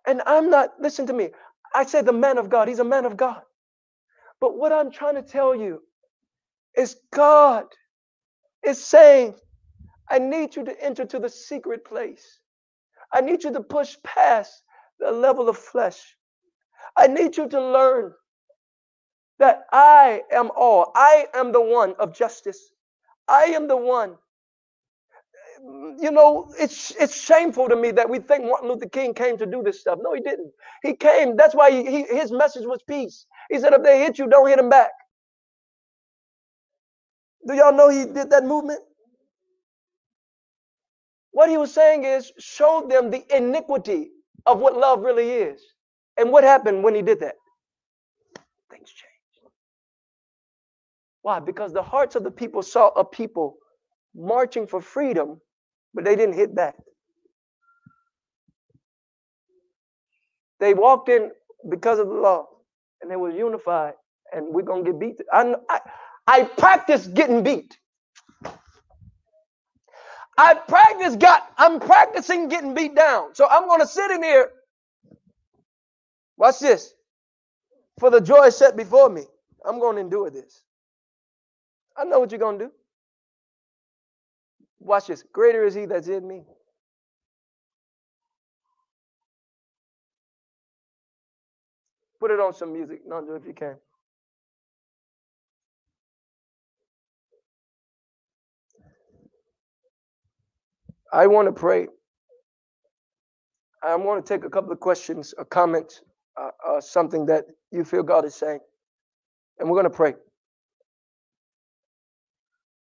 [0.09, 1.29] And I'm not, listen to me.
[1.75, 3.43] I say the man of God, he's a man of God.
[4.41, 5.83] But what I'm trying to tell you
[6.75, 7.65] is God
[8.65, 9.35] is saying,
[10.09, 12.39] I need you to enter to the secret place.
[13.13, 14.63] I need you to push past
[14.99, 16.17] the level of flesh.
[16.97, 18.13] I need you to learn
[19.39, 20.91] that I am all.
[20.95, 22.71] I am the one of justice.
[23.27, 24.17] I am the one
[25.99, 29.45] you know, it's it's shameful to me that we think Martin Luther King came to
[29.45, 29.99] do this stuff.
[30.01, 30.51] No, he didn't.
[30.83, 31.35] He came.
[31.35, 33.25] That's why he, he, his message was peace.
[33.49, 34.91] He said, if they hit you, don't hit them back.
[37.47, 38.81] Do y'all know he did that movement?
[41.31, 44.11] What he was saying is show them the iniquity
[44.45, 45.61] of what love really is.
[46.17, 47.35] And what happened when he did that?
[48.71, 49.53] Things changed.
[51.21, 51.39] Why?
[51.39, 53.57] Because the hearts of the people saw a people
[54.15, 55.39] marching for freedom
[55.93, 56.75] but they didn't hit that.
[60.59, 61.31] They walked in
[61.69, 62.47] because of the law,
[63.01, 63.95] and they were unified,
[64.33, 65.21] and we're gonna get beat.
[65.33, 65.81] I, I,
[66.27, 67.77] I practice getting beat.
[70.37, 71.51] I practice got.
[71.57, 73.35] I'm practicing getting beat down.
[73.35, 74.51] So I'm gonna sit in here.
[76.37, 76.93] Watch this.
[77.99, 79.23] For the joy set before me,
[79.65, 80.63] I'm gonna endure this.
[81.97, 82.71] I know what you're gonna do.
[84.79, 85.23] Watch this.
[85.33, 86.43] Greater is he that's in me.
[92.19, 93.75] Put it on some music, Nando, if you can.
[101.13, 101.87] I want to pray.
[103.83, 106.01] I want to take a couple of questions, a comment,
[106.39, 108.59] uh, uh, something that you feel God is saying,
[109.59, 110.15] and we're going to pray.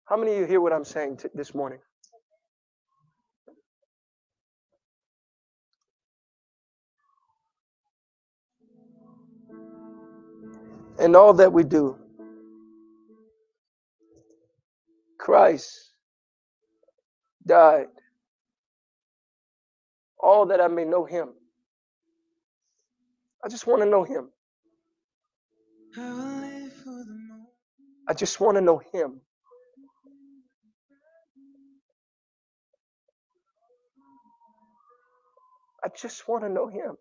[0.06, 1.78] How many of you hear what I'm saying this morning?
[10.98, 11.98] And all that we do,
[15.18, 15.92] Christ
[17.46, 17.86] died
[20.20, 21.30] all that I may know him.
[23.44, 24.30] I just want to know him.
[28.08, 29.20] I just want to know him.
[35.84, 36.96] I just want to know him.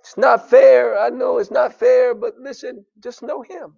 [0.00, 0.98] It's not fair.
[0.98, 3.74] I know it's not fair, but listen, just know him.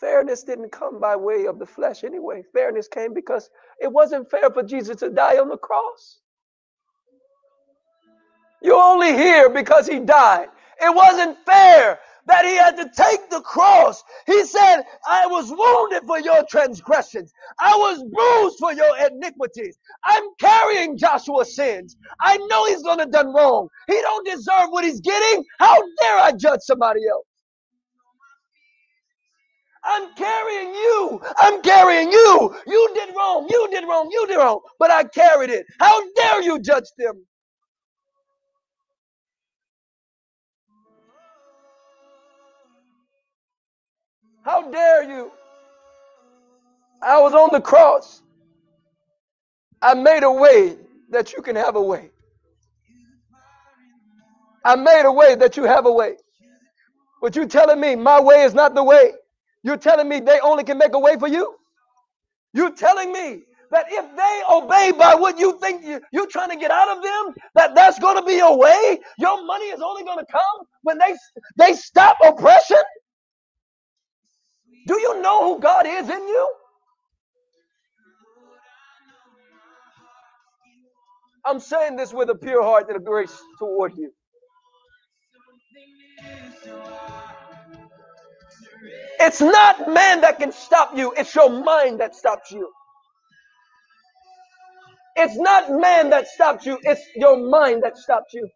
[0.00, 2.42] Fairness didn't come by way of the flesh anyway.
[2.54, 3.50] Fairness came because
[3.80, 6.20] it wasn't fair for Jesus to die on the cross.
[8.62, 10.48] You're only here because he died.
[10.82, 14.02] It wasn't fair that he had to take the cross.
[14.26, 17.32] He said, I was wounded for your transgressions.
[17.60, 19.78] I was bruised for your iniquities.
[20.04, 21.96] I'm carrying Joshua's sins.
[22.20, 23.68] I know he's to done wrong.
[23.88, 25.44] He don't deserve what he's getting.
[25.58, 27.26] How dare I judge somebody else?
[29.84, 31.22] I'm carrying you.
[31.38, 32.56] I'm carrying you.
[32.66, 33.48] You did wrong.
[33.50, 34.10] You did wrong.
[34.12, 34.60] You did wrong.
[34.78, 35.66] But I carried it.
[35.80, 37.24] How dare you judge them?
[44.44, 45.30] How dare you?
[47.02, 48.22] I was on the cross.
[49.82, 50.76] I made a way
[51.10, 52.10] that you can have a way.
[54.64, 56.16] I made a way that you have a way.
[57.22, 59.12] But you telling me my way is not the way.
[59.62, 61.54] You're telling me they only can make a way for you?
[62.52, 66.56] You're telling me that if they obey by what you think you, you're trying to
[66.56, 68.98] get out of them, that that's going to be your way?
[69.18, 71.14] Your money is only going to come when they
[71.56, 72.78] they stop oppression?
[74.86, 76.50] Do you know who God is in you?
[81.46, 84.12] I'm saying this with a pure heart and a grace toward you.
[89.20, 92.70] It's not man that can stop you, it's your mind that stops you.
[95.16, 98.48] It's not man that stops you, it's your mind that stops you.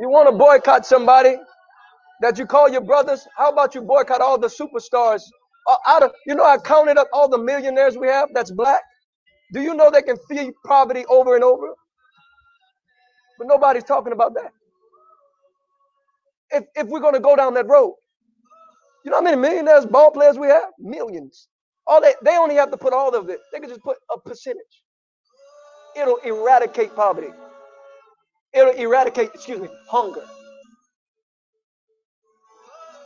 [0.00, 1.36] You want to boycott somebody
[2.22, 3.26] that you call your brothers?
[3.36, 5.22] How about you boycott all the superstars?
[5.68, 8.82] Uh, out of you know, I counted up all the millionaires we have that's black.
[9.54, 11.74] Do you know they can feed poverty over and over?
[13.38, 14.52] But nobody's talking about that.
[16.52, 17.94] If if we're gonna go down that road,
[19.04, 20.70] you know how many millionaires, ball players we have?
[20.78, 21.48] Millions.
[21.86, 23.40] All they they only have to put all of it.
[23.52, 24.82] They can just put a percentage.
[25.96, 27.28] It'll eradicate poverty.
[28.54, 30.24] It'll eradicate, excuse me, hunger.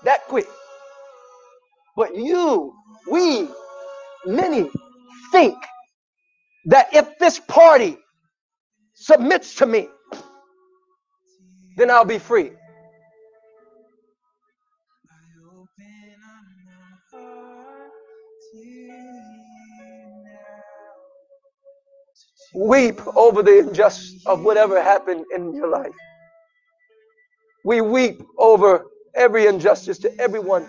[0.04, 0.46] That quick.
[1.96, 2.74] But you,
[3.10, 3.48] we,
[4.26, 4.70] many
[5.32, 5.56] think
[6.66, 7.96] that if this party
[8.94, 9.88] submits to me,
[11.76, 12.52] then I'll be free.
[22.54, 25.94] Weep over the injustice of whatever happened in your life.
[27.64, 30.68] We weep over every injustice to everyone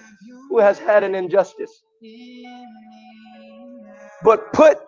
[0.49, 1.83] who has had an injustice.
[4.23, 4.79] But put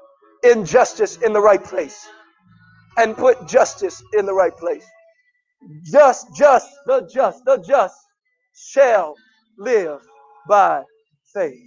[0.44, 2.08] injustice in the right place
[2.98, 4.86] and put justice in the right place.
[5.84, 7.96] Just, just, the just, the just
[8.56, 9.16] shall
[9.58, 10.02] live
[10.48, 10.84] by
[11.34, 11.60] faith.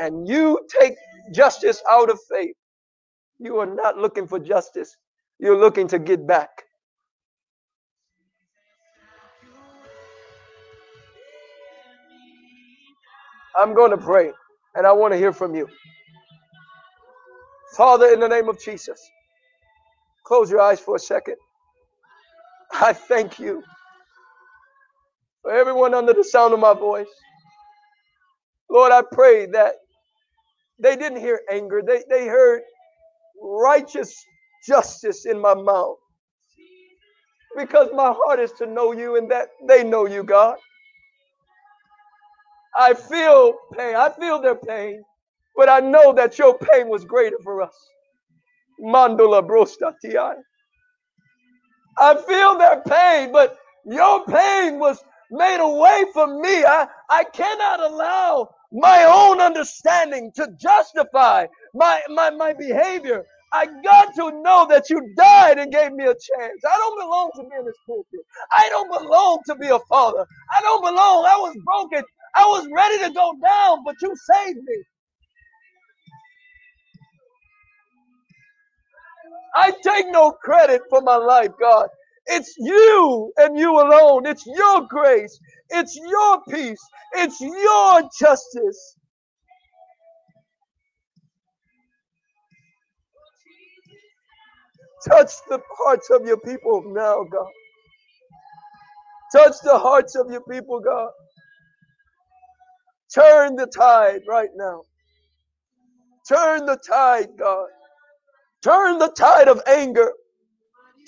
[0.00, 0.94] And you take
[1.32, 2.56] justice out of faith.
[3.38, 4.96] You are not looking for justice,
[5.38, 6.50] you're looking to get back.
[13.56, 14.32] I'm going to pray
[14.76, 15.68] and I want to hear from you.
[17.76, 19.00] Father, in the name of Jesus,
[20.26, 21.36] close your eyes for a second.
[22.72, 23.62] I thank you
[25.42, 27.08] for everyone under the sound of my voice.
[28.70, 29.74] Lord, I pray that
[30.80, 32.62] they didn't hear anger, they, they heard
[33.42, 34.14] righteous
[34.66, 35.98] justice in my mouth.
[37.56, 40.56] Because my heart is to know you and that they know you, God.
[42.78, 43.96] I feel pain.
[43.96, 45.02] I feel their pain.
[45.56, 47.74] But I know that your pain was greater for us.
[48.80, 50.36] Mandula brostatiai.
[51.98, 56.64] I feel their pain, but your pain was made away from me.
[56.64, 63.24] I, I cannot allow my own understanding to justify my, my, my behavior.
[63.52, 66.62] I got to know that you died and gave me a chance.
[66.70, 68.20] I don't belong to be in this pulpit.
[68.52, 70.26] I don't belong to be a father.
[70.56, 71.26] I don't belong.
[71.26, 72.04] I was broken.
[72.36, 74.76] I was ready to go down, but you saved me.
[79.56, 81.88] I take no credit for my life, God.
[82.28, 84.26] It's you and you alone.
[84.26, 85.38] It's your grace.
[85.70, 86.80] It's your peace.
[87.16, 88.96] It's your justice.
[95.08, 97.48] Touch the hearts of your people now, God.
[99.32, 101.10] Touch the hearts of your people, God.
[103.14, 104.82] Turn the tide right now.
[106.28, 107.68] Turn the tide, God.
[108.62, 110.12] Turn the tide of anger.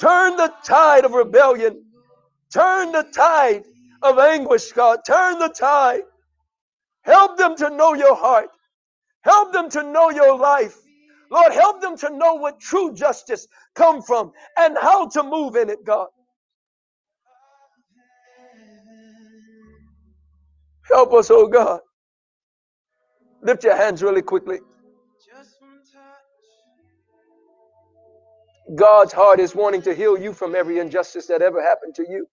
[0.01, 1.85] Turn the tide of rebellion.
[2.53, 3.65] Turn the tide
[4.03, 5.01] of anguish, God.
[5.07, 6.03] Turn the tide.
[7.03, 8.49] Help them to know your heart.
[9.23, 10.79] Help them to know your life.
[11.31, 15.69] Lord, help them to know what true justice come from and how to move in
[15.69, 16.09] it, God.
[20.91, 21.81] Help us, oh God.
[23.43, 24.59] Lift your hands really quickly.
[28.75, 32.27] God's heart is wanting to heal you from every injustice that ever happened to you.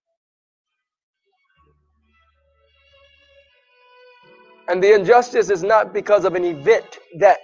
[4.68, 7.38] And the injustice is not because of an event that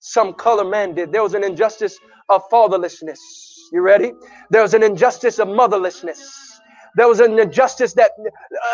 [0.00, 1.12] some color man did.
[1.12, 1.98] There was an injustice
[2.28, 3.18] of fatherlessness.
[3.72, 4.12] You ready?
[4.50, 6.20] There was an injustice of motherlessness.
[6.96, 8.12] There was an injustice that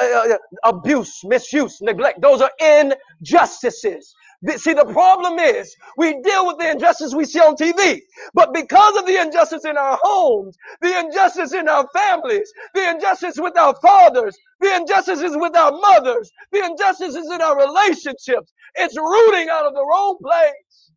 [0.03, 2.21] uh, uh abuse, misuse, neglect.
[2.23, 4.15] Those are injustices.
[4.57, 8.01] See, the problem is we deal with the injustice we see on TV,
[8.35, 13.37] but because of the injustice in our homes, the injustice in our families, the injustice
[13.39, 19.49] with our fathers, the injustices with our mothers, the injustices in our relationships, it's rooting
[19.49, 20.93] out of the wrong place.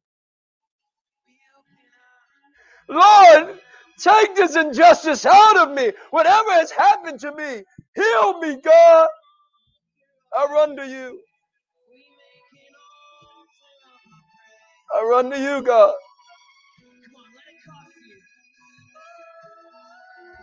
[2.90, 3.60] Lord,
[4.00, 5.92] take this injustice out of me.
[6.12, 7.64] Whatever has happened to me,
[7.96, 9.08] heal me, God.
[10.38, 11.20] I run to you.
[14.96, 15.96] I run to you, God.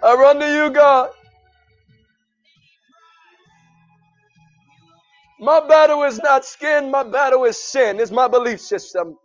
[0.04, 1.10] I run to you, God.
[5.40, 9.16] My battle is not skin, my battle is sin, is my belief system.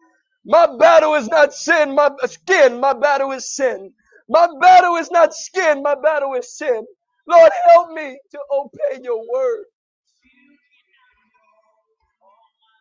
[0.46, 3.94] My battle is not sin, my skin, my battle is sin.
[4.30, 6.86] My battle is not skin, my battle is sin.
[7.28, 9.66] Lord, help me to obey your word.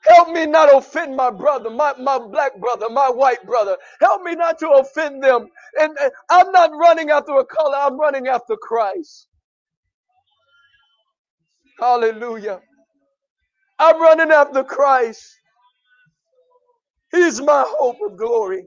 [0.09, 3.77] Help me not offend my brother, my, my black brother, my white brother.
[4.01, 5.49] Help me not to offend them.
[5.81, 9.29] And, and I'm not running after a color, I'm running after Christ.
[11.81, 12.61] Hallelujah.
[13.79, 15.25] I'm running after Christ.
[17.13, 18.65] He's my hope of glory.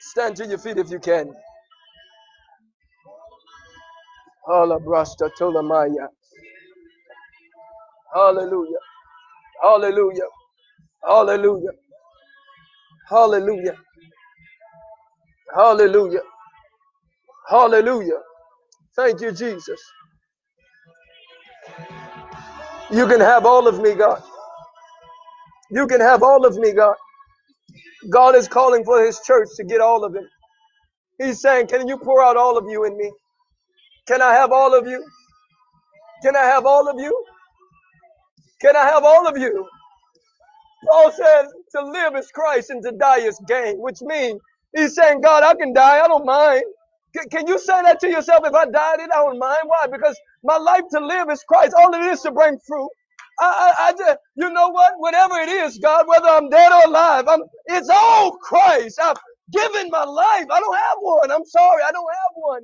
[0.00, 1.34] Stand to your feet if you can.
[4.48, 6.08] Hallelujah.
[8.14, 8.78] Hallelujah.
[9.62, 10.28] Hallelujah.
[11.06, 11.72] Hallelujah.
[13.08, 13.76] Hallelujah.
[15.56, 16.20] Hallelujah.
[17.48, 18.20] Hallelujah.
[18.96, 19.80] Thank you, Jesus.
[22.90, 24.22] You can have all of me, God.
[25.70, 26.96] You can have all of me, God.
[28.10, 30.28] God is calling for his church to get all of him.
[31.18, 33.12] He's saying, Can you pour out all of you in me?
[34.08, 35.04] Can I have all of you?
[36.22, 37.24] Can I have all of you?
[38.60, 39.68] Can I have all of you?
[40.88, 44.40] Paul says to live is Christ and to die is gain, which means
[44.76, 46.00] he's saying, God, I can die.
[46.00, 46.64] I don't mind.
[47.16, 48.44] Can, can you say that to yourself?
[48.46, 49.60] If I died, I don't mind.
[49.66, 49.86] Why?
[49.90, 51.74] Because my life to live is Christ.
[51.78, 52.90] All it is to bring fruit.
[53.40, 54.94] I, I, I just, you know what?
[54.98, 59.00] Whatever it is, God, whether I'm dead or alive, I'm, it's all Christ.
[59.02, 59.16] I've
[59.52, 60.46] given my life.
[60.50, 61.32] I don't have one.
[61.32, 61.82] I'm sorry.
[61.86, 62.62] I don't have one.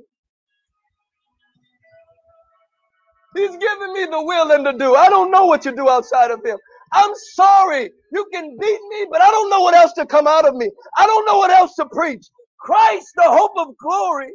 [3.35, 4.95] He's given me the will and the do.
[4.95, 6.57] I don't know what you do outside of him.
[6.93, 7.91] I'm sorry.
[8.13, 10.69] You can beat me, but I don't know what else to come out of me.
[10.97, 12.25] I don't know what else to preach.
[12.59, 14.31] Christ, the hope of glory.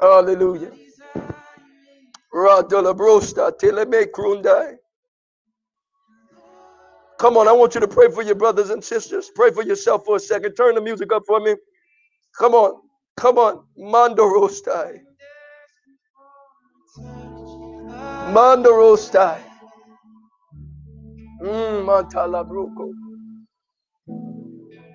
[0.00, 0.72] Hallelujah.
[2.34, 4.06] Radula Brosta Teleme
[7.18, 9.30] Come on, I want you to pray for your brothers and sisters.
[9.34, 10.54] Pray for yourself for a second.
[10.54, 11.56] Turn the music up for me.
[12.38, 12.80] Come on.
[13.16, 13.64] Come on.
[13.76, 15.00] Mando rostai.
[18.32, 19.40] Mando rostai.
[21.42, 22.92] Mm, Mantalabruco.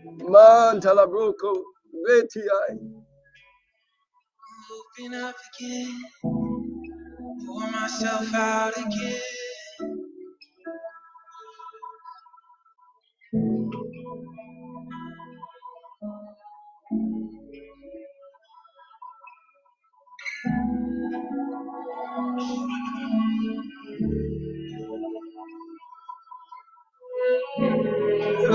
[0.08, 1.64] Mantalabruco.
[2.08, 2.80] Vetiai.
[4.72, 6.02] Open up again.
[7.46, 9.22] Pour myself out again.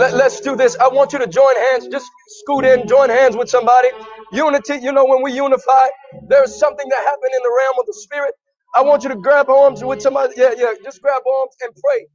[0.05, 0.77] Let, let's do this.
[0.81, 1.89] I want you to join hands.
[1.89, 3.89] Just scoot in, join hands with somebody.
[4.33, 5.87] Unity, you know, when we unify,
[6.29, 8.35] there's something that happened in the realm of the spirit.
[8.75, 10.35] I want you to grab arms with somebody.
[10.37, 10.75] Yeah, yeah.
[10.85, 12.07] Just grab arms and pray.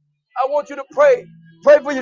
[0.42, 1.26] I want you to pray.
[1.64, 1.98] Pray for your